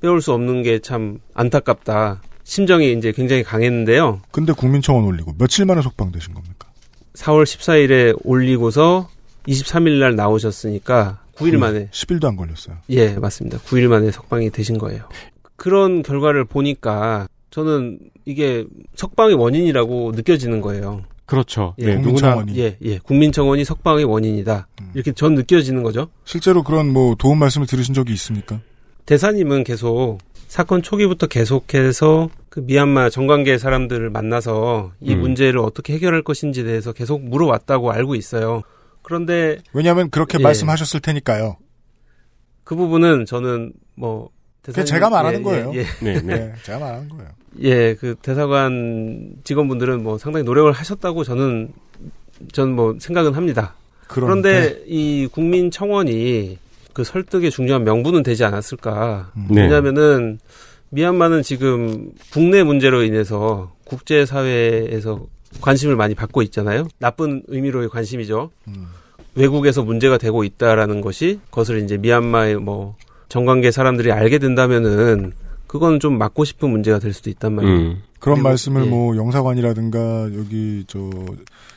[0.00, 5.82] 빼올 수 없는 게 참 안타깝다 심정이 이제 굉장히 강했는데요 근데 국민청원 올리고 며칠 만에
[5.82, 6.68] 석방되신 겁니까?
[7.14, 9.08] 4월 14일에 올리고서
[9.48, 12.76] 23일 날 나오셨으니까 9일 만에 10일도 안 걸렸어요.
[12.90, 13.58] 예, 맞습니다.
[13.58, 15.08] 9일 만에 석방이 되신 거예요.
[15.56, 18.64] 그런 결과를 보니까 저는 이게
[18.96, 21.04] 석방의 원인이라고 느껴지는 거예요.
[21.26, 21.74] 그렇죠.
[21.78, 22.58] 예, 네, 국민청원이.
[22.58, 22.98] 예, 예.
[22.98, 24.68] 국민청원이 석방의 원인이다.
[24.80, 24.90] 음.
[24.94, 26.08] 이렇게 전 느껴지는 거죠.
[26.24, 28.60] 실제로 그런 뭐 도움 말씀을 들으신 적이 있습니까?
[29.04, 35.20] 대사님은 계속 사건 초기부터 계속해서 그 미얀마 정관계 사람들을 만나서 이 음.
[35.20, 38.62] 문제를 어떻게 해결할 것인지에 대해서 계속 물어왔다고 알고 있어요.
[39.02, 40.42] 그런데 왜냐하면 그렇게 예.
[40.42, 41.56] 말씀하셨을 테니까요.
[42.64, 44.30] 그 부분은 저는 뭐
[44.62, 45.72] 그게 제가 말하는 예, 거예요.
[45.74, 45.84] 예, 예.
[46.00, 46.22] 네, 네.
[46.22, 47.41] 네, 제가 말하는 거예요.
[47.60, 51.72] 예, 그 대사관 직원분들은 뭐 상당히 노력을 하셨다고 저는
[52.52, 53.74] 저는 뭐 생각은 합니다.
[54.08, 56.58] 그런데, 그런데 이 국민청원이
[56.92, 59.32] 그 설득의 중요한 명분은 되지 않았을까?
[59.36, 59.46] 음.
[59.50, 59.62] 네.
[59.62, 60.38] 왜냐하면은
[60.90, 65.26] 미얀마는 지금 국내 문제로 인해서 국제 사회에서
[65.60, 66.88] 관심을 많이 받고 있잖아요.
[66.98, 68.50] 나쁜 의미로의 관심이죠.
[68.68, 68.86] 음.
[69.34, 72.96] 외국에서 문제가 되고 있다라는 것이 그것을 이제 미얀마의 뭐
[73.28, 75.32] 정관계 사람들이 알게 된다면은
[75.72, 77.74] 그건 좀 막고 싶은 문제가 될 수도 있단 말이에요.
[77.74, 78.02] 음.
[78.20, 78.90] 그런 그리고- 말씀을 예.
[78.90, 81.08] 뭐 영사관이라든가 여기 저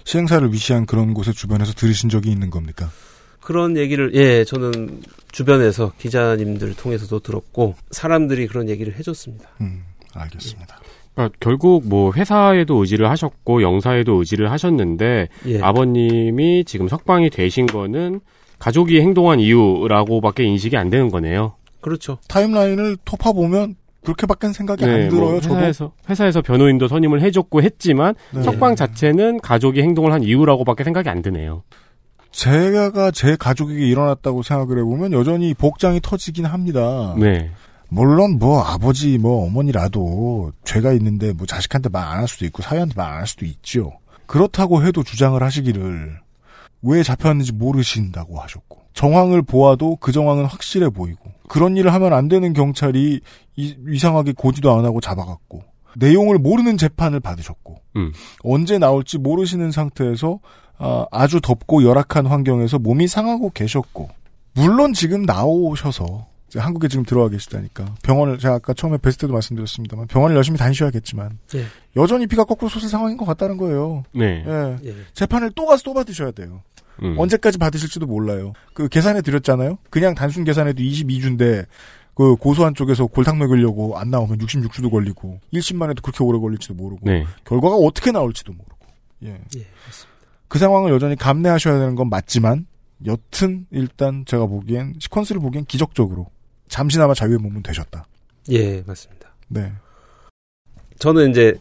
[0.03, 2.89] 시행사를 위시한 그런 곳의 주변에서 들으신 적이 있는 겁니까?
[3.39, 4.99] 그런 얘기를 예 저는
[5.31, 9.47] 주변에서 기자님들 통해서도 들었고 사람들이 그런 얘기를 해줬습니다.
[9.61, 10.77] 음, 알겠습니다.
[11.13, 15.61] 그러니까 결국 뭐 회사에도 의지를 하셨고 영사에도 의지를 하셨는데 예.
[15.61, 18.19] 아버님이 지금 석방이 되신 거는
[18.59, 21.53] 가족이 행동한 이유라고밖에 인식이 안 되는 거네요.
[21.79, 22.17] 그렇죠.
[22.27, 23.75] 타임라인을 토파 보면
[24.05, 25.31] 그렇게밖에 생각이 네, 안 들어요.
[25.31, 28.41] 뭐 저도 회사에서 회사에서 변호인도 선임을 해줬고 했지만 네.
[28.43, 31.63] 석방 자체는 가족이 행동을 한 이유라고밖에 생각이 안 드네요.
[32.31, 37.15] 제가 제 가족에게 일어났다고 생각을 해보면 여전히 복장이 터지긴 합니다.
[37.17, 37.51] 네.
[37.87, 42.93] 물론 뭐 아버지 뭐 어머니라도 죄가 있는데 뭐 자식한테 말 안 할 수도 있고 사위한테
[42.95, 43.93] 말 안 할 수도 있죠.
[44.25, 46.19] 그렇다고 해도 주장을 하시기를
[46.81, 52.53] 왜 잡혔는지 모르신다고 하셨고 정황을 보아도 그 정황은 확실해 보이고 그런 일을 하면 안 되는
[52.53, 53.21] 경찰이
[53.55, 55.63] 이, 이상하게 고지도 안 하고 잡아갔고
[55.97, 58.11] 내용을 모르는 재판을 받으셨고 음.
[58.43, 60.39] 언제 나올지 모르시는 상태에서
[60.77, 64.09] 아, 아주 덥고 열악한 환경에서 몸이 상하고 계셨고
[64.53, 70.07] 물론 지금 나오셔서 이제 한국에 지금 들어와 계시다니까 병원을 제가 아까 처음에 뵀을 때도 말씀드렸습니다만
[70.07, 71.65] 병원을 열심히 다니셔야겠지만 예.
[71.95, 74.03] 여전히 피가 거꾸로 솟을 상황인 것 같다는 거예요.
[74.13, 74.43] 네.
[74.45, 74.77] 예.
[74.85, 74.95] 예.
[75.13, 76.61] 재판을 또 가서 또 받으셔야 돼요.
[77.03, 77.15] 음.
[77.17, 78.53] 언제까지 받으실지도 몰라요.
[78.73, 79.77] 그 계산해 드렸잖아요.
[79.89, 81.65] 그냥 단순 계산해도 22주인데
[82.15, 87.01] 그 고소한 쪽에서 골탕 먹이려고 안 나오면 66주도 걸리고 1심만 해도 그렇게 오래 걸릴지도 모르고
[87.03, 87.25] 네.
[87.43, 88.75] 결과가 어떻게 나올지도 모르고.
[89.23, 89.41] 예.
[89.57, 89.65] 예,
[90.47, 92.67] 그 상황을 여전히 감내하셔야 되는 건 맞지만
[93.05, 96.27] 여튼 일단 제가 보기엔 시퀀스를 보기엔 기적적으로
[96.69, 98.07] 잠시나마 자유의 몸은 되셨다.
[98.51, 99.35] 예, 맞습니다.
[99.49, 99.71] 네.
[100.99, 101.55] 저는 이제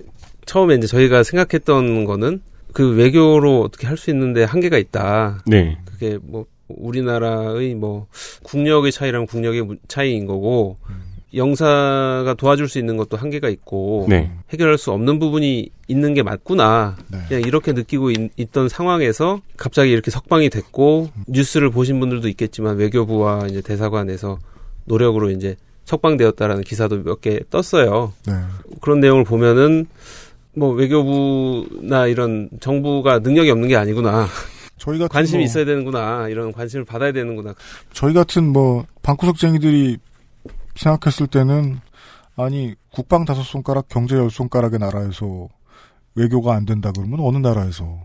[0.46, 2.40] 처음에 이제 저희가 생각했던 거는
[2.74, 5.42] 그 외교로 어떻게 할 수 있는데 한계가 있다.
[5.46, 5.78] 네.
[5.86, 8.06] 그게 뭐 우리나라의 뭐
[8.42, 10.76] 국력의 차이랑 국력의 무- 차이인 거고
[11.34, 14.30] 영사가 도와줄 수 있는 것도 한계가 있고 네.
[14.50, 16.96] 해결할 수 없는 부분이 있는 게 맞구나.
[17.10, 17.18] 네.
[17.28, 23.46] 그냥 이렇게 느끼고 있, 던 상황에서 갑자기 이렇게 석방이 됐고 뉴스를 보신 분들도 있겠지만 외교부와
[23.48, 24.38] 이제 대사관에서
[24.84, 25.56] 노력으로 이제
[25.86, 28.12] 석방되었다라는 기사도 몇 개 떴어요.
[28.26, 28.32] 네.
[28.80, 29.86] 그런 내용을 보면은
[30.56, 34.26] 뭐 외교부나 이런 정부가 능력이 없는 게 아니구나.
[34.76, 36.28] 저희 같은 관심이 뭐, 있어야 되는구나.
[36.28, 37.54] 이런 관심을 받아야 되는구나.
[37.92, 39.98] 저희 같은 뭐 방구석쟁이들이
[40.76, 41.78] 생각했을 때는
[42.36, 45.48] 아니 국방 다섯 손가락 경제 열 손가락의 나라에서
[46.14, 47.98] 외교가 안 된다 그러면 어느 나라에서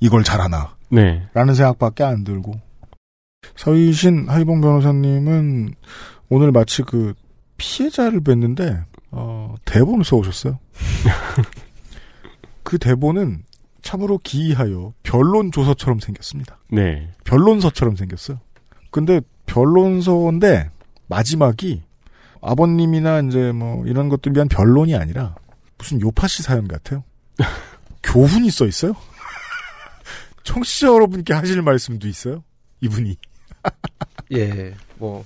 [0.00, 1.26] 이걸 잘하나 네.
[1.32, 2.54] 라는 생각밖에 안 들고
[3.56, 5.74] 서희신 하이봉 변호사님은
[6.28, 7.14] 오늘 마치 그
[7.56, 8.84] 피해자를 뵀는데
[9.16, 10.58] 어, 대본을 써오셨어요.
[12.64, 13.44] 그 대본은
[13.80, 16.58] 참으로 기이하여 변론 조서처럼 생겼습니다.
[16.70, 17.12] 네.
[17.24, 18.40] 변론서처럼 생겼어요.
[18.90, 20.70] 근데 변론서인데
[21.06, 21.82] 마지막이
[22.40, 25.36] 아버님이나 이제 뭐 이런 것들 위한 변론이 아니라
[25.78, 27.04] 무슨 요파시 사연 같아요.
[28.02, 28.94] 교훈이 써 있어요.
[30.42, 32.42] 청취자 여러분께 하실 말씀도 있어요.
[32.80, 33.16] 이분이.
[34.32, 35.24] 예, 뭐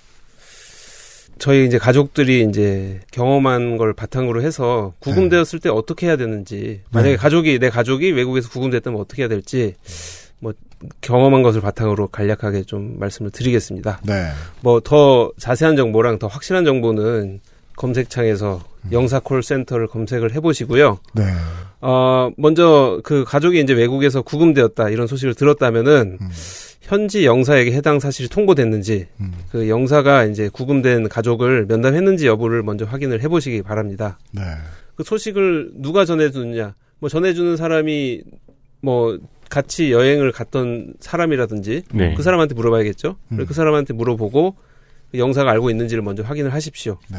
[1.39, 7.17] 저희 이제 가족들이 이제 경험한 걸 바탕으로 해서 구금되었을 때 어떻게 해야 되는지 만약에 네.
[7.17, 9.75] 가족이 내 가족이 외국에서 구금됐다면 어떻게 해야 될지
[10.41, 10.53] 뭐
[11.01, 14.01] 경험한 것을 바탕으로 간략하게 좀 말씀을 드리겠습니다.
[14.05, 14.29] 네.
[14.61, 17.41] 뭐 더 자세한 정보랑 더 확실한 정보는
[17.77, 18.93] 검색창에서 음.
[18.93, 20.99] 영사콜 센터를 검색을 해보시고요.
[21.15, 21.25] 네.
[21.81, 26.29] 어, 먼저 그 가족이 이제 외국에서 구금되었다 이런 소식을 들었다면은 음.
[26.89, 29.33] 현지 영사에게 해당 사실이 통보됐는지 음.
[29.51, 34.19] 그 영사가 이제 구금된 가족을 면담했는지 여부를 먼저 확인을 해보시기 바랍니다.
[34.33, 34.43] 네.
[34.95, 36.75] 그 소식을 누가 전해주느냐?
[36.99, 38.23] 뭐 전해주는 사람이
[38.81, 39.19] 뭐
[39.51, 42.15] 같이 여행을 갔던 사람이라든지 네.
[42.15, 43.17] 그 사람한테 물어봐야겠죠.
[43.33, 43.45] 음.
[43.47, 44.57] 그 사람한테 물어보고
[45.11, 46.99] 그 영사가 알고 있는지를 먼저 확인을 하십시오.
[47.09, 47.19] 네.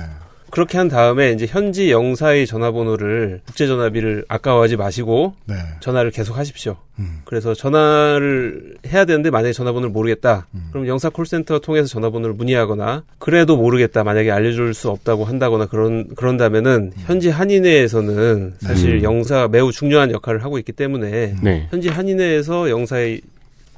[0.52, 5.56] 그렇게 한 다음에 이제 현지 영사의 전화번호를 국제 전화비를 아까워하지 마시고 네.
[5.80, 6.78] 전화를 계속 하십시오.
[7.00, 7.22] 음.
[7.26, 10.48] 그래서 전화를 해야 되는데 만약에 전화번호를 모르겠다.
[10.54, 10.68] 음.
[10.72, 14.04] 그럼 영사 콜센터 통해서 전화번호를 문의하거나 그래도 모르겠다.
[14.04, 19.04] 만약에 알려줄 수 없다고 한다거나 그런 그런다면은 현지 한인회에서는 사실 음.
[19.04, 21.68] 영사가 매우 중요한 역할을 하고 있기 때문에 네.
[21.70, 23.22] 현지 한인회에서 영사의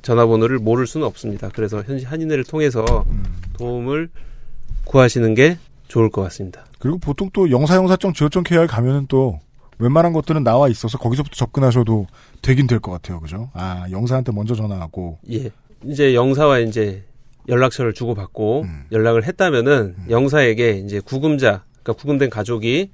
[0.02, 1.50] 전화번호를 모를 수는 없습니다.
[1.54, 3.24] 그래서 현지 한인회를 통해서 음.
[3.58, 4.10] 도움을
[4.86, 5.58] 구하시는 게
[5.91, 6.65] 좋을 것 같습니다.
[6.80, 9.39] 그리고 보통 또 영사영사증 지어증 KR 가면은 또
[9.77, 12.08] 웬만한 것들은 나와 있어서 거기서부터 접근하셔도
[12.41, 13.19] 되긴 될 것 같아요.
[13.19, 13.49] 그죠?
[13.54, 15.19] 아, 영사한테 먼저 전화하고.
[15.32, 15.49] 예.
[15.84, 17.04] 이제 영사와 이제
[17.49, 18.84] 연락처를 주고받고 음.
[18.91, 22.91] 연락을 했다면은 영사에게 이제 구금자, 그러니까 구금된 가족이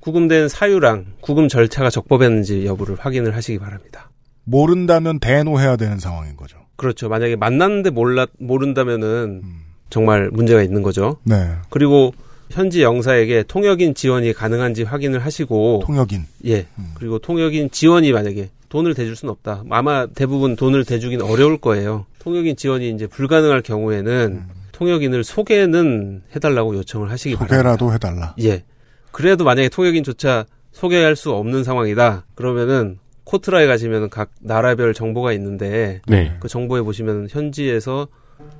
[0.00, 4.10] 구금된 사유랑 구금 절차가 적법했는지 여부를 확인을 하시기 바랍니다.
[4.44, 6.58] 모른다면 대노해야 되는 상황인 거죠.
[6.76, 7.08] 그렇죠.
[7.08, 9.60] 만약에 만났는데 몰라 모른다면은 음.
[9.88, 11.16] 정말 문제가 있는 거죠.
[11.24, 11.52] 네.
[11.70, 12.12] 그리고
[12.50, 16.24] 현지 영사에게 통역인 지원이 가능한지 확인을 하시고 통역인.
[16.46, 16.66] 예.
[16.78, 16.92] 음.
[16.94, 19.64] 그리고 통역인 지원이 만약에 돈을 대줄 수는 없다.
[19.70, 22.06] 아마 대부분 돈을 대주긴 어려울 거예요.
[22.18, 27.56] 통역인 지원이 이제 불가능할 경우에는 통역인을 소개는 해달라고 요청을 하시기 바랍니다.
[27.56, 28.34] 소개라도 해달라.
[28.40, 28.64] 예.
[29.12, 32.26] 그래도 만약에 통역인조차 소개할 수 없는 상황이다.
[32.34, 36.36] 그러면은 코트라에 가시면 각 나라별 정보가 있는데 네.
[36.38, 38.08] 그 정보에 보시면 현지에서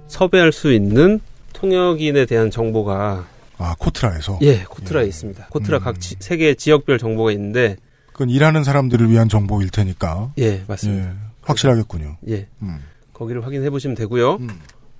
[0.08, 1.20] 섭외할 수 있는
[1.52, 3.26] 통역인에 대한 정보가
[3.58, 5.46] 아 코트라에서 예 코트라에 있습니다.
[5.50, 5.82] 코트라 음.
[5.82, 7.76] 각 지- 세계 지역별 정보가 있는데
[8.12, 11.04] 그건 일하는 사람들을 위한 정보일 테니까 예 맞습니다.
[11.08, 12.16] 예, 확실하겠군요.
[12.28, 12.78] 예 음.
[13.12, 14.34] 거기를 확인해 보시면 되고요.
[14.40, 14.48] 음.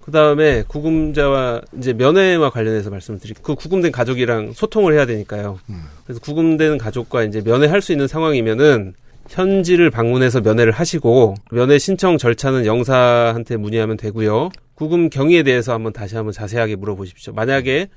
[0.01, 3.43] 그 다음에 구금자와 이제 면회와 관련해서 말씀을 드릴게요.
[3.43, 5.59] 그 구금된 가족이랑 소통을 해야 되니까요.
[5.69, 5.83] 음.
[6.05, 8.95] 그래서 구금된 가족과 이제 면회할 수 있는 상황이면은
[9.29, 14.51] 현지를 방문해서 면회를 하시고 면회 신청 절차는 영사한테 문의하면 되고요.
[14.77, 17.33] 구금 경위에 대해서 한번 다시 한번 자세하게 물어보십시오.
[17.33, 17.89] 만약에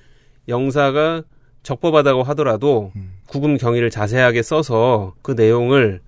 [0.47, 1.23] 영사가
[1.63, 3.13] 적법하다고 하더라도 음.
[3.27, 6.01] 구금 경위를 자세하게 써서 그 내용을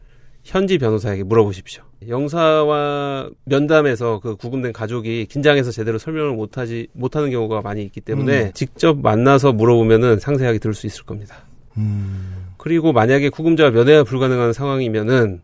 [0.43, 1.83] 현지 변호사에게 물어보십시오.
[2.07, 8.51] 영사와 면담에서 그 구금된 가족이 긴장해서 제대로 설명을 못하지 못하는 경우가 많이 있기 때문에 음.
[8.53, 11.45] 직접 만나서 물어보면은 상세하게 들을 수 있을 겁니다.
[11.77, 12.47] 음.
[12.57, 15.41] 그리고 만약에 구금자와 면회가 불가능한 상황이면은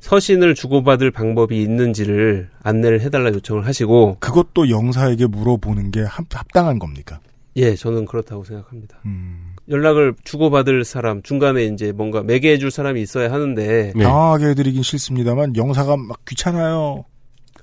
[0.00, 7.20] 서신을 주고받을 방법이 있는지를 안내를 해달라 요청을 하시고 그것도 영사에게 물어보는 게 합, 합당한 겁니까?
[7.56, 8.98] 예 저는 그렇다고 생각합니다.
[9.06, 9.54] 음.
[9.68, 14.02] 연락을 주고받을 사람 중간에 이제 뭔가 매개해줄 사람이 있어야 하는데 네.
[14.02, 17.04] 당황하게 해드리긴 싫습니다만 영사가 막 귀찮아요.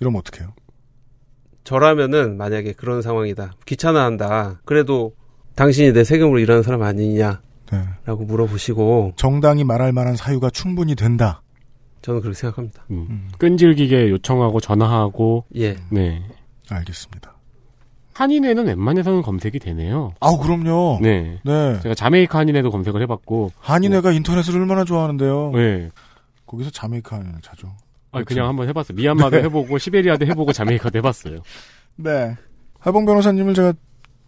[0.02, 0.54] 이러면 어떡해요?
[1.64, 5.14] 저라면은 만약에 그런 상황이다 귀찮아한다 그래도
[5.56, 7.40] 당신이 내 세금으로 일하는 사람 아니냐라고
[7.72, 8.26] 네.
[8.26, 11.42] 물어보시고 정당이 말할 만한 사유가 충분히 된다.
[12.02, 12.84] 저는 그렇게 생각합니다.
[12.92, 13.08] 음.
[13.10, 13.30] 음.
[13.38, 16.22] 끈질기게 요청하고 전화하고 예 네.
[16.70, 17.33] 알겠습니다.
[18.14, 20.14] 한인회는 웬만해서는 검색이 되네요.
[20.20, 21.00] 아우 그럼요.
[21.02, 21.40] 네.
[21.44, 21.80] 네.
[21.82, 25.52] 제가 자메이카 한인회도 검색을 해봤고, 한인회가 인터넷을 얼마나 좋아하는데요.
[25.56, 25.90] 네.
[26.46, 27.72] 거기서 자메이카 한인을 찾죠.
[28.12, 28.96] 아, 그냥 한번 해봤어요.
[28.96, 29.44] 미얀마도 네.
[29.44, 31.38] 해보고, 시베리아도 해보고, 자메이카도 해봤어요.
[31.96, 32.36] 네.
[32.80, 33.74] 하봉 변호사님을 제가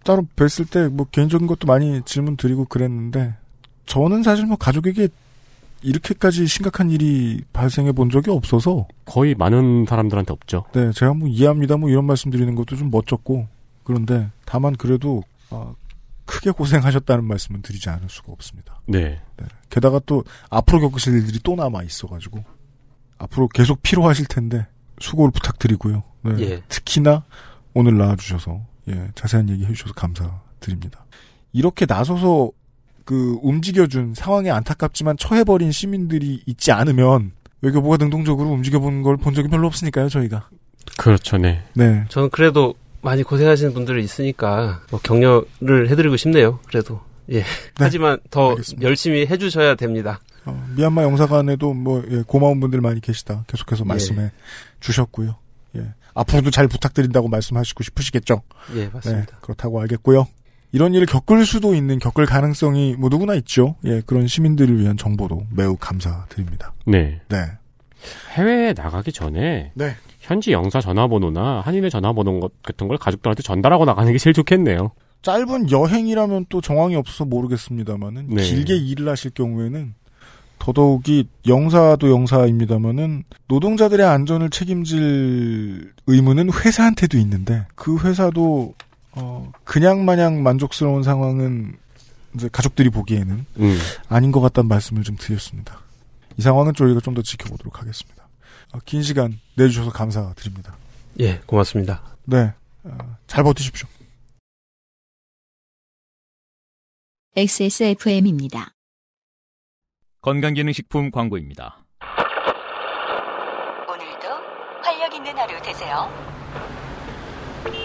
[0.04, 3.34] 따로 뵀을 때 뭐 개인적인 것도 많이 질문 드리고 그랬는데
[3.88, 5.08] 저는 사실 뭐 가족에게
[5.82, 10.64] 이렇게까지 심각한 일이 발생해 본 적이 없어서 거의 많은 사람들한테 없죠.
[10.74, 13.48] 네 제가 뭐 이해합니다 뭐 이런 말씀 드리는 것도 좀 멋졌고
[13.86, 15.74] 그런데 다만 그래도 어,
[16.26, 18.82] 크게 고생하셨다는 말씀은 드리지 않을 수가 없습니다.
[18.88, 19.22] 네.
[19.38, 19.46] 네.
[19.70, 22.44] 게다가 또 앞으로 겪으실 일들이 또 남아 있어가지고
[23.20, 24.68] 앞으로 계속 필요하실 텐데
[25.00, 26.04] 수고를 부탁드리고요.
[26.24, 26.36] 네.
[26.40, 26.64] 예.
[26.68, 27.24] 특히나
[27.74, 31.06] 오늘 나와주셔서 예, 자세한 얘기 해주셔서 감사드립니다.
[31.54, 32.52] 이렇게 나서서
[33.06, 39.68] 그 움직여준 상황에 안타깝지만 처해버린 시민들이 있지 않으면 외교부가 능동적으로 움직여본 걸 본 적이 별로
[39.68, 40.50] 없으니까요 저희가.
[40.98, 41.64] 그렇죠, 네.
[41.76, 42.06] 네.
[42.10, 42.74] 저는 그래도
[43.06, 46.60] 많이 고생하시는 분들이 있으니까 뭐 격려를 해드리고 싶네요.
[46.68, 47.44] 그래도 예.
[47.78, 48.88] 하지만 더 알겠습니다.
[48.88, 50.20] 열심히 해주셔야 됩니다.
[50.46, 53.44] 어, 미얀마 영사관에도 뭐 예, 고마운 분들 많이 계시다.
[53.48, 53.88] 계속해서 예.
[53.88, 54.32] 말씀해
[54.80, 55.36] 주셨고요.
[55.76, 55.94] 예.
[56.16, 58.42] 앞으로도 잘 부탁드린다고 말씀하시고 싶으시겠죠.
[58.76, 59.32] 예, 맞습니다.
[59.32, 60.28] 네, 그렇다고 알겠고요.
[60.72, 63.76] 이런 일을 겪을 수도 있는 겪을 가능성이 뭐 누구나 있죠.
[63.86, 66.74] 예, 그런 시민들을 위한 정보도 매우 감사드립니다.
[66.88, 67.22] 네.
[67.30, 67.38] 네.
[68.34, 69.96] 해외에 나가기 전에, 네.
[70.26, 74.92] 현지 영사 전화번호나 한인회 전화번호 것- 같은 걸 가족들한테 전달하고 나가는 게 제일 좋겠네요.
[75.22, 78.44] 짧은 여행이라면 또 정황이 없어서 모르겠습니다만은 네.
[78.44, 79.94] 길게 일을 하실 경우에는
[80.60, 88.74] 더더욱이 영사도 영사입니다만은 노동자들의 안전을 책임질 의무는 회사한테도 있는데 그 회사도
[89.12, 91.74] 어 그냥 마냥 만족스러운 상황은
[92.36, 93.78] 이제 가족들이 보기에는 음.
[94.10, 95.80] 아닌 것 같다는 말씀을 좀 드렸습니다.
[96.38, 98.25] 이 상황은 저희가 좀 더 지켜보도록 하겠습니다.
[98.76, 100.76] 어, 긴 시간 내주셔서 감사드립니다.
[101.22, 102.04] 예, 고맙습니다.
[102.26, 103.88] 네, 어, 잘 버티십시오.
[107.38, 108.72] XSFM입니다.
[110.22, 111.86] 건강기능식품 광고입니다.
[113.88, 114.28] 오늘도
[114.84, 116.10] 활력 있는 하루 되세요.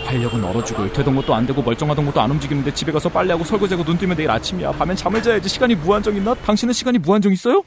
[0.07, 3.85] 활력은 얼어 죽을 되던 것도 안 되고 멀쩡하던 것도 안 움직이는데 집에 가서 빨래하고 설거지하고
[3.85, 4.72] 눈 뜨면 내일 아침이야.
[4.72, 5.48] 밤엔 잠을 자야지.
[5.48, 6.35] 시간이 무한정 있나?
[6.35, 7.62] 당신은 시간이 무한정 있어요?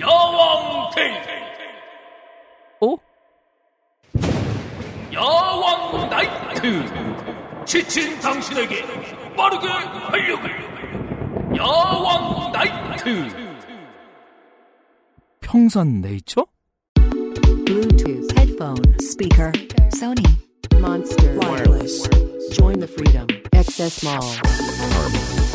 [0.00, 1.28] 야왕 테이트
[2.80, 2.96] 어?
[5.12, 8.84] 야왕 나이트 지친 당신에게
[9.36, 13.28] 빠르게 활력을 야왕 나이트
[15.40, 16.44] 평산 네이처?
[17.64, 19.50] Bluetooth headphone speaker
[19.94, 20.24] Sony
[20.78, 22.08] Monster Wireless
[22.52, 24.22] Join the freedom XS Mall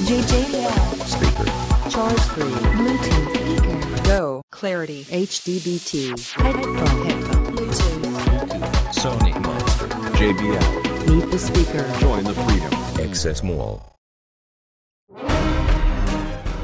[0.06, 0.74] JJL
[1.06, 3.63] speaker Charge free Bluetooth speaker
[4.06, 8.60] Go Clarity HDBT headphone headphone Bluetooth
[8.94, 9.88] Sony Monster.
[10.20, 11.10] JBL.
[11.10, 12.74] Meet the speaker Join the freedom.
[13.00, 13.82] Access Mall.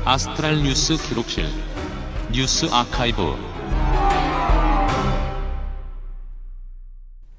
[0.06, 1.46] 아스트랄 뉴스 기록실
[2.32, 3.22] 뉴스 아카이브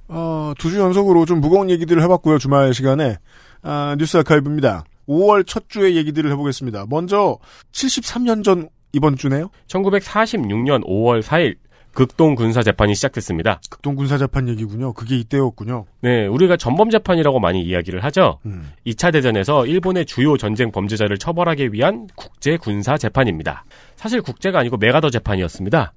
[0.09, 3.18] 어, 두 주 연속으로 좀 무거운 얘기들을 해봤고요, 주말 시간에.
[3.62, 4.84] 아, 뉴스 아카이브입니다.
[5.09, 6.86] 5월 첫 주의 얘기들을 해보겠습니다.
[6.88, 7.38] 먼저,
[7.72, 9.51] 73년 전 이번 주네요?
[9.68, 11.57] 1946년 5월 4일,
[11.93, 13.61] 극동 군사 재판이 시작됐습니다.
[13.68, 14.93] 극동 군사 재판 얘기군요.
[14.93, 15.86] 그게 이때였군요.
[16.03, 18.38] 네, 우리가 전범 재판이라고 많이 이야기를 하죠.
[18.47, 18.70] 음.
[18.86, 23.64] 2차 대전에서 일본의 주요 전쟁 범죄자를 처벌하기 위한 국제 군사 재판입니다.
[23.97, 25.93] 사실 국제가 아니고 메가더 재판이었습니다.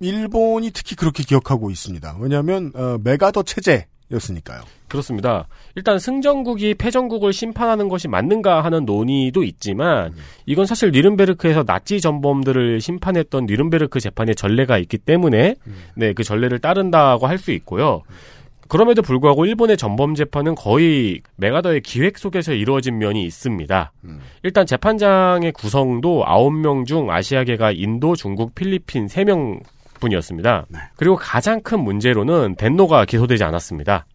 [0.00, 2.16] 일본이 특히 그렇게 기억하고 있습니다.
[2.20, 4.60] 왜냐하면 어, 메가더 체제 였으니까요.
[4.88, 5.48] 그렇습니다.
[5.74, 10.14] 일단 승전국이 패전국을 심판하는 것이 맞는가 하는 논의도 있지만
[10.46, 15.56] 이건 사실 니른베르크에서 나치 전범들을 심판했던 니른베르크 재판의 전례가 있기 때문에
[15.96, 18.02] 네, 그 전례를 따른다고 할 수 있고요.
[18.68, 23.92] 그럼에도 불구하고 일본의 전범 재판은 거의 메가더의 기획 속에서 이루어진 면이 있습니다.
[24.42, 29.60] 일단 재판장의 구성도 9명 중 아시아계가 인도, 중국, 필리핀 3명
[30.00, 30.66] 분이었습니다.
[30.96, 34.06] 그리고 가장 큰 문제로는 덴노가 기소되지 않았습니다.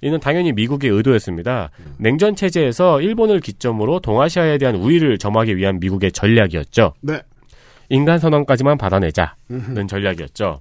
[0.00, 1.70] 이는 당연히 미국의 의도였습니다.
[1.98, 6.94] 냉전 체제에서 일본을 기점으로 동아시아에 대한 우위를 점하기 위한 미국의 전략이었죠.
[7.00, 7.22] 네.
[7.88, 10.60] 인간 선언까지만 받아내자는 전략이었죠.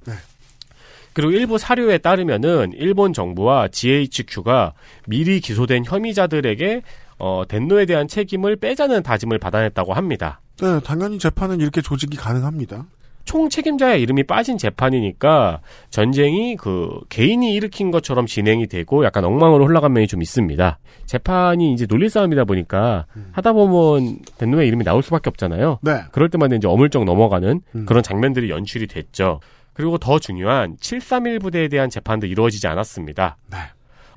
[1.13, 4.73] 그리고 일부 사료에 따르면은 일본 정부와 GHQ가
[5.07, 6.81] 미리 기소된 혐의자들에게
[7.19, 10.41] 어, 덴노에 대한 책임을 빼자는 다짐을 받아냈다고 합니다.
[10.59, 12.85] 네, 당연히 재판은 이렇게 조직이 가능합니다.
[13.25, 19.93] 총 책임자의 이름이 빠진 재판이니까 전쟁이 그 개인이 일으킨 것처럼 진행이 되고 약간 엉망으로 흘러간
[19.93, 20.79] 면이 좀 있습니다.
[21.05, 25.79] 재판이 이제 논리 싸움이다 보니까 하다 보면 덴노의 이름이 나올 수밖에 없잖아요.
[25.81, 26.01] 네.
[26.11, 29.39] 그럴 때마다 이제 어물쩍 넘어가는 그런 장면들이 연출이 됐죠.
[29.73, 33.37] 그리고 더 중요한 731 부대에 대한 재판도 이루어지지 않았습니다.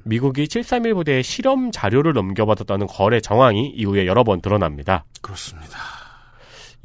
[0.02, 5.04] 미국이 731 부대에 실험 자료를 넘겨받았다는 거래 정황이 이후에 여러 번 드러납니다.
[5.20, 5.95] 그렇습니다.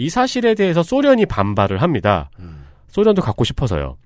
[0.02, 2.32] 이 사실에 대해서 소련이 반발을 합니다.
[2.88, 3.98] 소련도 갖고 싶어서요.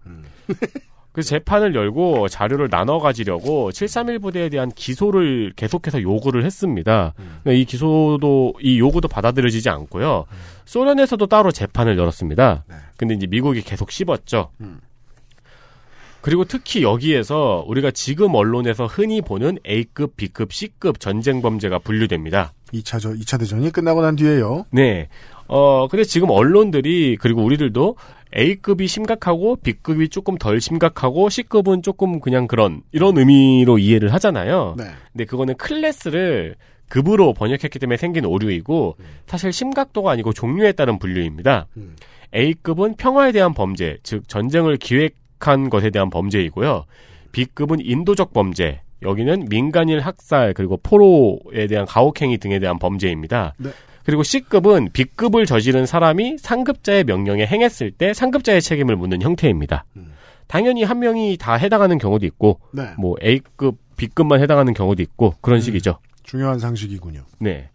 [1.13, 7.13] 그래서 재판을 열고 자료를 나눠 가지려고 731 부대에 대한 기소를 계속해서 요구를 했습니다.
[7.41, 10.25] 근데 이 기소도 이 요구도 받아들여지지 않고요.
[10.65, 12.65] 소련에서도 따로 재판을 열었습니다.
[12.97, 14.49] 근데 이제 미국이 계속 씹었죠.
[16.19, 22.51] 그리고 특히 여기에서 우리가 지금 언론에서 흔히 보는 A급, B급, C급 전쟁 범죄가 분류됩니다.
[22.73, 24.65] 2차 저 2차 대전이 끝나고 난 뒤에요.
[24.71, 25.07] 네.
[25.47, 27.95] 어, 근데 지금 언론들이, 그리고 우리들도
[28.35, 34.75] A급이 심각하고, B급이 조금 덜 심각하고, C급은 조금 그냥 그런, 이런 의미로 이해를 하잖아요.
[34.77, 34.85] 네.
[35.11, 36.55] 근데 그거는 클래스를
[36.89, 41.67] 급으로 번역했기 때문에 생긴 오류이고, 사실 심각도가 아니고 종류에 따른 분류입니다.
[42.33, 46.85] A급은 평화에 대한 범죄, 즉, 전쟁을 기획한 것에 대한 범죄이고요.
[47.31, 53.53] B급은 인도적 범죄, 여기는 민간인 학살, 그리고 포로에 대한 가혹행위 등에 대한 범죄입니다.
[53.57, 53.69] 네.
[54.05, 59.85] 그리고 C급은 B급을 저지른 사람이 상급자의 명령에 행했을 때 상급자의 책임을 묻는 형태입니다.
[60.47, 62.89] 당연히 한 명이 다 해당하는 경우도 있고, 네.
[62.99, 65.97] 뭐 A급, B급만 해당하는 경우도 있고 그런 식이죠.
[66.23, 67.23] 중요한 상식이군요.
[67.39, 67.69] 네.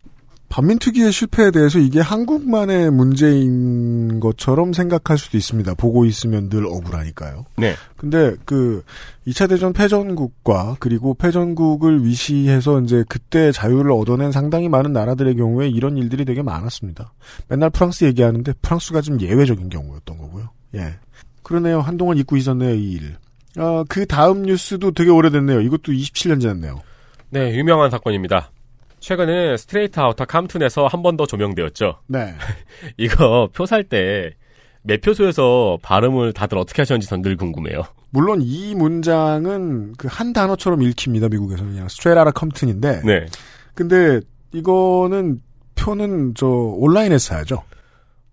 [0.51, 5.74] 반민특위의 실패에 대해서 이게 한국만의 문제인 것처럼 생각할 수도 있습니다.
[5.74, 7.46] 보고 있으면 늘 억울하니까요.
[7.57, 7.74] 네.
[7.96, 8.82] 근데 그
[9.28, 15.96] 2차 대전 패전국과 그리고 패전국을 위시해서 이제 그때 자유를 얻어낸 상당히 많은 나라들의 경우에 이런
[15.96, 17.12] 일들이 되게 많았습니다.
[17.46, 20.51] 맨날 프랑스 얘기하는데 프랑스가 좀 예외적인 경우였던 거고요.
[20.74, 20.96] 예.
[21.44, 21.80] 그러네요.
[21.80, 23.16] 한동안 잊고 있었네요, 이 일.
[23.57, 25.61] 아, 그 다음 뉴스도 되게 오래됐네요.
[25.61, 26.80] 이것도 27년 지났네요.
[27.30, 28.51] 네, 유명한 사건입니다.
[29.01, 32.01] 최근에 Straight Outta Compton에서 한 번 더 조명되었죠.
[32.07, 32.34] 네.
[32.98, 34.34] 이거 표 살 때
[34.82, 37.82] 매표소에서 발음을 다들 어떻게 하셨는지 전늘 궁금해요.
[38.11, 41.28] 물론 이 문장은 그 한 단어처럼 읽힙니다.
[41.28, 43.02] 미국에서 그냥 Straight Compton인데.
[43.05, 43.26] 네.
[43.74, 44.20] 근데
[44.53, 45.40] 이거는
[45.74, 47.62] 표는 저 온라인에서 사야죠.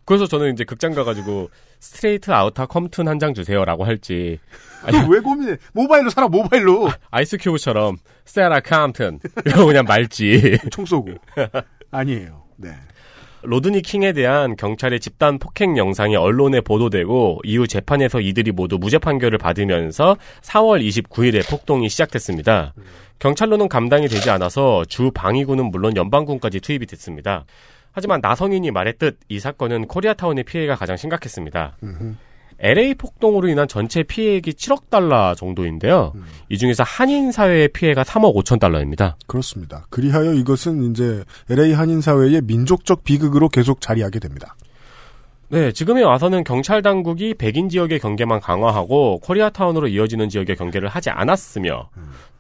[0.06, 1.50] 그래서 저는 이제 극장 가가지고
[1.80, 4.40] Straight Outta Compton 한 장 주세요라고 할지
[5.10, 5.58] 왜 고민해?
[5.74, 6.90] 모바일로 사라 모바일로.
[7.12, 10.58] 아이스 큐브처럼 Straight Outta Compton 이거 그냥 말지.
[10.72, 11.12] 총 쏘고.
[11.92, 12.44] 아니에요.
[12.58, 12.70] 네.
[13.44, 19.38] 로드니 킹에 대한 경찰의 집단 폭행 영상이 언론에 보도되고 이후 재판에서 이들이 모두 무죄 판결을
[19.38, 22.74] 받으면서 4월 29일에 폭동이 시작됐습니다.
[23.20, 27.46] 경찰로는 감당이 되지 않아서 주 방위군은 물론 연방군까지 투입이 됐습니다.
[27.98, 31.78] 하지만 나성인이 말했듯 이 사건은 코리아타운의 피해가 가장 심각했습니다.
[32.60, 36.14] LA 폭동으로 인한 전체 피해액이 7억 달러 정도인데요.
[36.48, 39.18] 이 중에서 한인 사회의 피해가 3억 5천 달러입니다.
[39.26, 39.88] 그렇습니다.
[39.90, 44.56] 그리하여 이것은 이제 LA 한인 사회의 민족적 비극으로 계속 자리하게 됩니다.
[45.50, 51.90] 네, 지금에 와서는 경찰 당국이 백인 지역의 경계만 강화하고 코리아타운으로 이어지는 지역의 경계를 하지 않았으며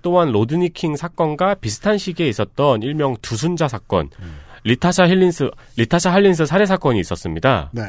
[0.03, 4.09] 또한 로드니 킹 사건과 비슷한 시기에 있었던 일명 두순자 사건,
[4.63, 7.69] 라타샤 할린스 라타샤 할린스 살해 사건이 있었습니다.
[7.73, 7.83] 네.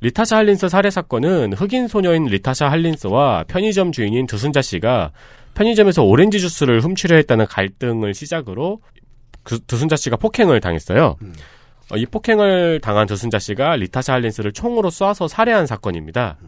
[0.00, 5.12] 라타샤 할린스 살해 사건은 흑인 소녀인 라타샤 할린스와 편의점 주인인 두순자 씨가
[5.54, 8.80] 편의점에서 오렌지 주스를 훔치려 했다는 갈등을 시작으로
[9.42, 11.16] 그 두순자 씨가 폭행을 당했어요.
[11.90, 16.38] 어, 이 폭행을 당한 두순자 씨가 라타샤 할린스를 총으로 쏴서 살해한 사건입니다.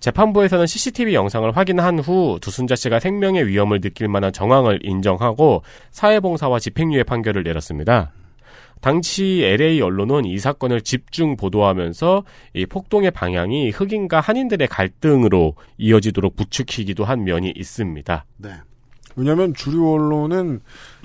[0.00, 7.04] 재판부에서는 CCTV 영상을 확인한 후 두순자 씨가 생명의 위험을 느낄 만한 정황을 인정하고 사회봉사와 집행유예
[7.04, 8.12] 판결을 내렸습니다.
[8.80, 12.24] 당시 LA 언론은 이 사건을 집중 보도하면서
[12.54, 18.24] 이 폭동의 방향이 흑인과 한인들의 갈등으로 이어지도록 부추기기도 한 면이 있습니다.
[18.38, 18.50] 네.
[19.16, 20.60] 왜냐하면 주류 언론은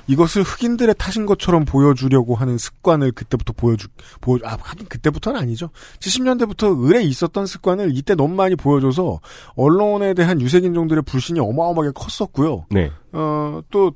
[0.08, 3.88] 이것을 흑인들의 탓인 것처럼 보여주려고 하는 습관을 그때부터 보여주,
[4.20, 5.70] 보여, 아, 하긴 그때부터는 아니죠.
[6.00, 9.20] 70년대부터 을에 있었던 습관을 이때 너무 많이 보여줘서
[9.56, 12.66] 언론에 대한 유색인종들의 불신이 어마어마하게 컸었고요.
[12.70, 12.92] 네.
[13.14, 13.94] 어, 또,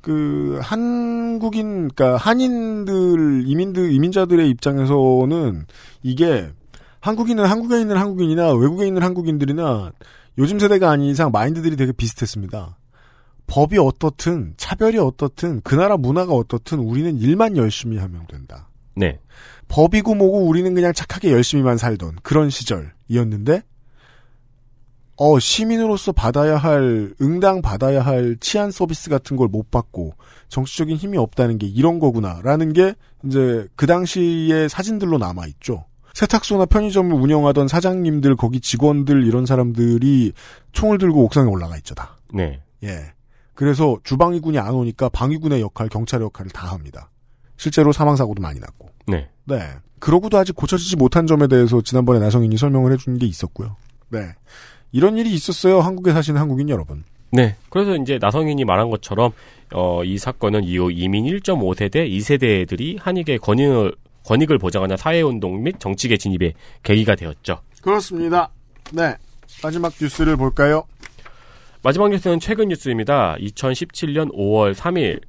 [0.00, 5.66] 그, 한국인, 그니까, 한인들, 이민들, 이민자들의 입장에서는
[6.02, 6.50] 이게
[7.00, 9.92] 한국인은 한국에 있는 한국인이나 외국에 있는 한국인들이나
[10.38, 12.76] 요즘 세대가 아닌 이상 마인드들이 되게 비슷했습니다.
[13.46, 18.68] 법이 어떻든, 차별이 어떻든, 그 나라 문화가 어떻든 우리는 일만 열심히 하면 된다.
[18.94, 19.20] 네.
[19.68, 23.62] 법이고 뭐고 우리는 그냥 착하게 열심히만 살던 그런 시절이었는데,
[25.18, 30.14] 어, 시민으로서 받아야 할, 응당 받아야 할 치안 서비스 같은 걸 못 받고,
[30.48, 32.94] 정치적인 힘이 없다는 게 이런 거구나, 라는 게,
[33.24, 35.86] 이제, 그 당시의 사진들로 남아 있죠.
[36.14, 40.32] 세탁소나 편의점을 운영하던 사장님들, 거기 직원들, 이런 사람들이
[40.72, 42.18] 총을 들고 옥상에 올라가 있죠, 다.
[42.32, 42.60] 네.
[42.82, 43.12] 예.
[43.56, 47.10] 그래서 주방위군이 안 오니까 방위군의 역할, 경찰의 역할을 다 합니다.
[47.56, 48.90] 실제로 사망사고도 많이 났고.
[49.06, 49.28] 네.
[49.46, 49.58] 네.
[49.98, 53.76] 그러고도 아직 고쳐지지 못한 점에 대해서 지난번에 나성인이 설명을 해준 게 있었고요.
[54.10, 54.28] 네.
[54.92, 55.80] 이런 일이 있었어요.
[55.80, 57.02] 한국에 사시는 한국인 여러분.
[57.32, 57.56] 네.
[57.70, 59.32] 그래서 이제 나성인이 말한 것처럼
[59.72, 63.94] 어, 이 사건은 이후 이민 1.5세대, 2세대들이 한익의 권익을,
[64.26, 66.52] 권익을 보장하는 사회운동 및 정치계 진입의
[66.82, 67.60] 계기가 되었죠.
[67.80, 68.50] 그렇습니다.
[68.92, 69.16] 네.
[69.62, 70.84] 마지막 뉴스를 볼까요?
[71.86, 73.36] 마지막 뉴스는 최근 뉴스입니다.
[73.38, 75.20] 2017년 5월 3일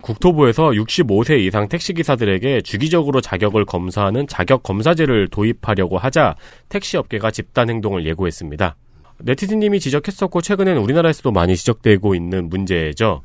[0.00, 6.34] 국토부에서 65세 이상 택시기사들에게 주기적으로 자격을 검사하는 자격 검사제를 도입하려고 하자
[6.70, 8.76] 택시업계가 집단 행동을 예고했습니다.
[9.18, 13.20] 네티즌님이 지적했었고 최근엔 우리나라에서도 많이 지적되고 있는 문제죠.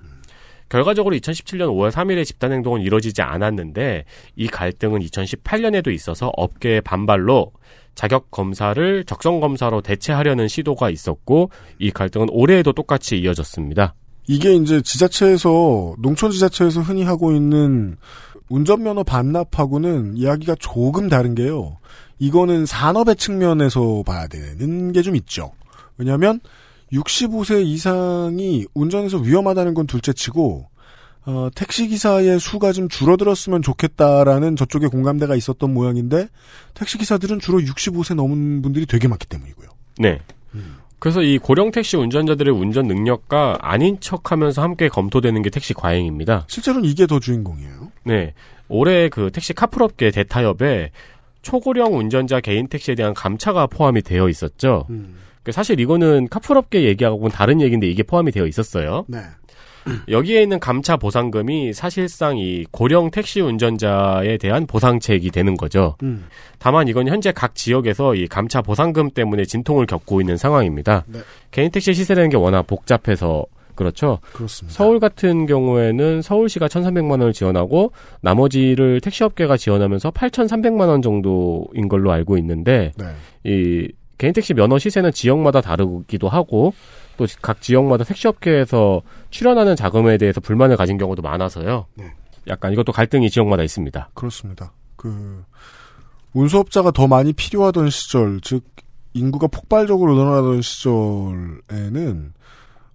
[0.67, 4.03] 결과적으로 2017년 5월 3일에 집단 행동은 이뤄지지 않았는데
[4.35, 7.53] 이 갈등은 2018년에도 있어서 업계의 반발로
[7.95, 13.93] 자격 검사를 적성 검사로 대체하려는 시도가 있었고 이 갈등은 올해에도 똑같이 이어졌습니다.
[14.27, 17.97] 이게 이제 지자체에서 농촌 지자체에서 흔히 하고 있는
[18.49, 21.77] 운전면허 반납하고는 이야기가 조금 다른 게요.
[22.19, 25.51] 이거는 산업의 측면에서 봐야 되는 게 좀 있죠.
[25.97, 26.39] 왜냐하면
[26.93, 30.67] 65세 이상이 운전에서 위험하다는 건 둘째치고
[31.25, 36.27] 어, 택시 기사의 수가 좀 줄어들었으면 좋겠다라는 저쪽에 공감대가 있었던 모양인데
[36.73, 39.69] 택시 기사들은 주로 65세 넘은 분들이 되게 많기 때문이고요.
[39.99, 40.19] 네.
[41.01, 46.45] 그래서 이 고령 택시 운전자들의 운전 능력과 아닌 척 하면서 함께 검토되는 게 택시 과잉입니다.
[46.47, 47.91] 실제로는 이게 더 주인공이에요.
[48.03, 48.35] 네.
[48.67, 50.91] 올해 그 택시 카풀업계 대타협에
[51.41, 54.85] 초고령 운전자 개인 택시에 대한 감차가 포함이 되어 있었죠.
[54.91, 55.15] 음.
[55.41, 59.05] 그 사실 이거는 카풀업계 얘기하고는 다른 얘기인데 이게 포함이 되어 있었어요.
[59.07, 59.21] 네.
[60.09, 65.95] 여기에 있는 감차 보상금이 사실상 이 고령 택시 운전자에 대한 보상책이 되는 거죠.
[66.03, 66.25] 음.
[66.59, 71.05] 다만 이건 현재 각 지역에서 이 감차 보상금 때문에 진통을 겪고 있는 상황입니다.
[71.07, 71.19] 네.
[71.51, 74.19] 개인 택시 시세라는 게 워낙 복잡해서 그렇죠.
[74.33, 74.75] 그렇습니다.
[74.75, 82.37] 서울 같은 경우에는 서울시가 1,300만 원을 지원하고 나머지를 택시업계가 지원하면서 8,300만 원 정도인 걸로 알고
[82.37, 83.05] 있는데 네.
[83.43, 86.73] 이 개인 택시 면허 시세는 지역마다 다르기도 하고
[87.17, 91.85] 또 각 지역마다 택시업계에서 출연하는 자금에 대해서 불만을 가진 경우도 많아서요.
[91.95, 92.11] 네.
[92.47, 94.09] 약간 이것도 갈등이 지역마다 있습니다.
[94.13, 94.73] 그렇습니다.
[94.95, 95.43] 그
[96.33, 98.63] 운수업자가 더 많이 필요하던 시절, 즉
[99.13, 102.33] 인구가 폭발적으로 늘어나던 시절에는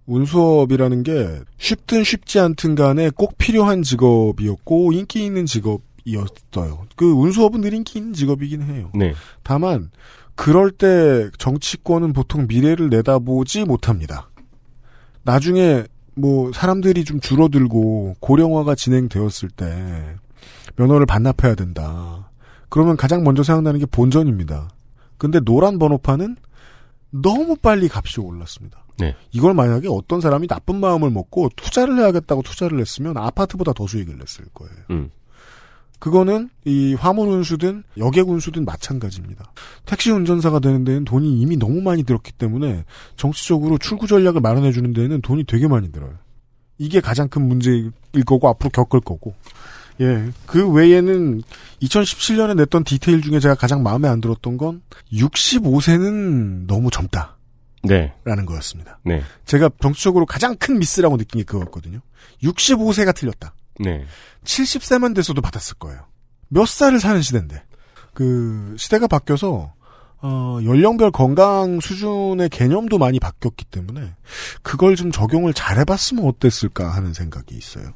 [0.05, 6.85] 운수업이라는 게 쉽든 쉽지 않든 간에 꼭 필요한 직업이었고 인기 있는 직업이었어요.
[6.95, 8.89] 그 운수업은 늘 인기 있는 직업이긴 해요.
[8.95, 9.13] 네.
[9.43, 9.91] 다만
[10.37, 14.29] 그럴 때 정치권은 보통 미래를 내다보지 못합니다.
[15.23, 15.83] 나중에
[16.15, 20.15] 뭐 사람들이 좀 줄어들고 고령화가 진행되었을 때
[20.77, 22.29] 면허를 반납해야 된다.
[22.69, 24.69] 그러면 가장 먼저 생각나는 게 본전입니다.
[25.17, 26.37] 근데 노란 번호판은
[27.09, 28.85] 너무 빨리 값이 올랐습니다.
[28.99, 29.15] 네.
[29.31, 34.45] 이걸 만약에 어떤 사람이 나쁜 마음을 먹고 투자를 해야겠다고 투자를 했으면 아파트보다 더 수익을 냈을
[34.53, 34.75] 거예요.
[34.91, 35.09] 음.
[35.99, 39.51] 그거는 이 화물 운수든 여객 운수든 마찬가지입니다.
[39.85, 42.85] 택시 운전사가 되는 데는 돈이 이미 너무 많이 들었기 때문에
[43.15, 46.13] 정치적으로 출구 전략을 마련해 주는 데는 돈이 되게 많이 들어요.
[46.77, 47.91] 이게 가장 큰 문제일
[48.25, 49.33] 거고 앞으로 겪을 거고.
[49.99, 50.31] 예.
[50.45, 51.41] 그 외에는
[51.81, 57.37] 2017년에 냈던 디테일 중에 제가 가장 마음에 안 들었던 건 65세는 너무 젊다.
[57.83, 58.13] 네.
[58.23, 58.99] 라는 거였습니다.
[59.03, 59.23] 네.
[59.45, 61.99] 제가 정치적으로 가장 큰 미스라고 느낀 게 그거였거든요.
[62.43, 63.53] 65세가 틀렸다.
[63.79, 64.05] 네.
[64.43, 66.01] 70세만 돼서도 받았을 거예요.
[66.49, 67.63] 몇 살을 사는 시대인데.
[68.13, 69.73] 그, 시대가 바뀌어서,
[70.21, 74.15] 어, 연령별 건강 수준의 개념도 많이 바뀌었기 때문에
[74.63, 77.93] 그걸 좀 적용을 잘 해봤으면 어땠을까 하는 생각이 있어요.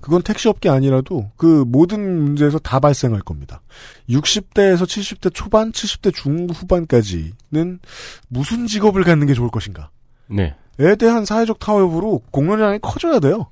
[0.00, 3.62] 그건 택시업계 아니라도 그 모든 문제에서 다 발생할 겁니다.
[4.08, 7.80] 60대에서 70대 초반, 70대 중후반까지는
[8.28, 9.90] 무슨 직업을 갖는 게 좋을 것인가?
[10.28, 10.54] 네.
[10.78, 13.50] 에 대한 사회적 타협으로 공론량이 커져야 돼요.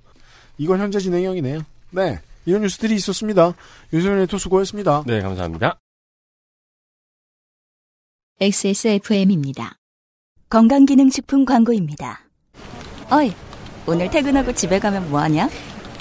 [0.58, 1.60] 이건 현재 진행형이네요.
[1.90, 2.20] 네.
[2.46, 3.54] 이런 뉴스들이 있었습니다.
[3.92, 5.04] 윤세민 에디터 수고했습니다.
[5.06, 5.78] 네, 감사합니다.
[8.40, 9.74] XSFM입니다.
[10.48, 12.20] 건강기능식품 광고입니다.
[13.10, 13.32] 어이,
[13.86, 15.48] 오늘 퇴근하고 집에 가면 뭐하냐?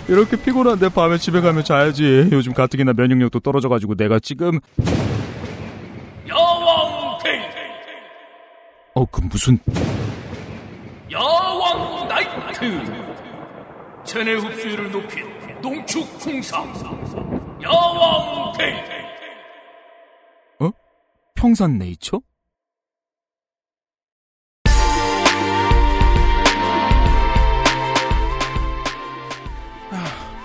[0.07, 2.29] 이렇게 피곤한데 밤에 집에 가면 자야지.
[2.31, 4.59] 요즘 가뜩이나 면역력도 떨어져가지고 내가 지금
[6.29, 7.39] 야왕 테이
[8.93, 9.59] 어 그 무슨
[11.11, 13.06] 야왕 나이트
[14.07, 15.25] 체내 흡수율을 높인
[15.61, 16.73] 농축 홍삼
[17.61, 18.73] 야왕 테이
[20.61, 20.71] 어?
[21.35, 22.21] 평산 네이처?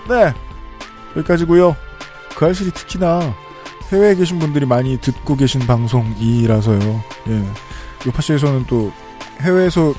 [0.08, 0.34] 네.
[1.16, 1.76] 여기까지고요.
[2.36, 3.32] 그 알실이 특히나
[3.92, 7.04] 해외에 계신 분들이 많이 듣고 계신 방송이라서요.
[7.28, 7.44] 예.
[8.08, 8.92] 요파시에서는 또
[9.40, 9.94] 해외에서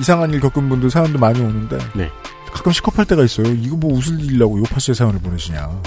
[0.00, 2.10] 이상한 일 겪은 분들 사연도 많이 오는데 네.
[2.56, 3.52] 가끔 시겁할 때가 있어요.
[3.52, 5.82] 이거 뭐 웃을 일이라고 요파시에 사연을 보내시냐.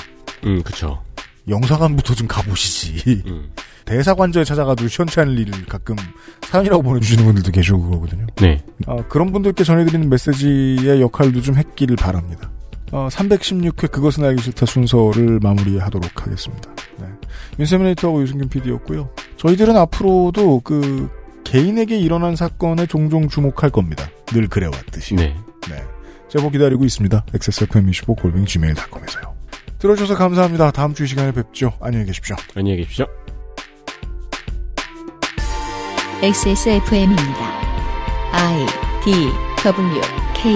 [0.45, 1.01] 음, 그쵸.
[1.47, 3.23] 영사관부터 좀 가보시지.
[3.25, 3.49] 음.
[3.85, 5.95] 대사관저에 찾아가도 시원치 않을 일을 가끔
[6.43, 8.27] 사연이라고 보내주시는 분들도 계시고 그러거든요.
[8.35, 8.63] 네.
[8.85, 12.51] 아, 그런 분들께 전해드리는 메시지의 역할도 좀 했기를 바랍니다.
[12.91, 16.69] 어, 316회 그것은 알기 싫다 순서를 마무리하도록 하겠습니다.
[16.99, 17.07] 네.
[17.57, 19.09] 윤세미네이터하고 유승균 PD였고요.
[19.37, 21.09] 저희들은 앞으로도 그
[21.45, 24.07] 개인에게 일어난 사건에 종종 주목할 겁니다.
[24.27, 25.15] 늘 그래왔듯이.
[25.15, 25.35] 네.
[25.67, 25.83] 네.
[26.29, 27.25] 제보 기다리고 있습니다.
[27.33, 29.35] XSFM25 골뱅이 gmail.com에서요.
[29.79, 30.71] 들어주셔서 감사합니다.
[30.71, 31.73] 다음 주 이 시간에 뵙죠.
[31.81, 32.35] 안녕히 계십시오.
[32.55, 33.05] 안녕히 계십시오.
[36.21, 37.59] XSFM입니다.
[38.33, 38.65] I
[39.05, 39.29] D
[39.63, 40.01] W
[40.35, 40.53] K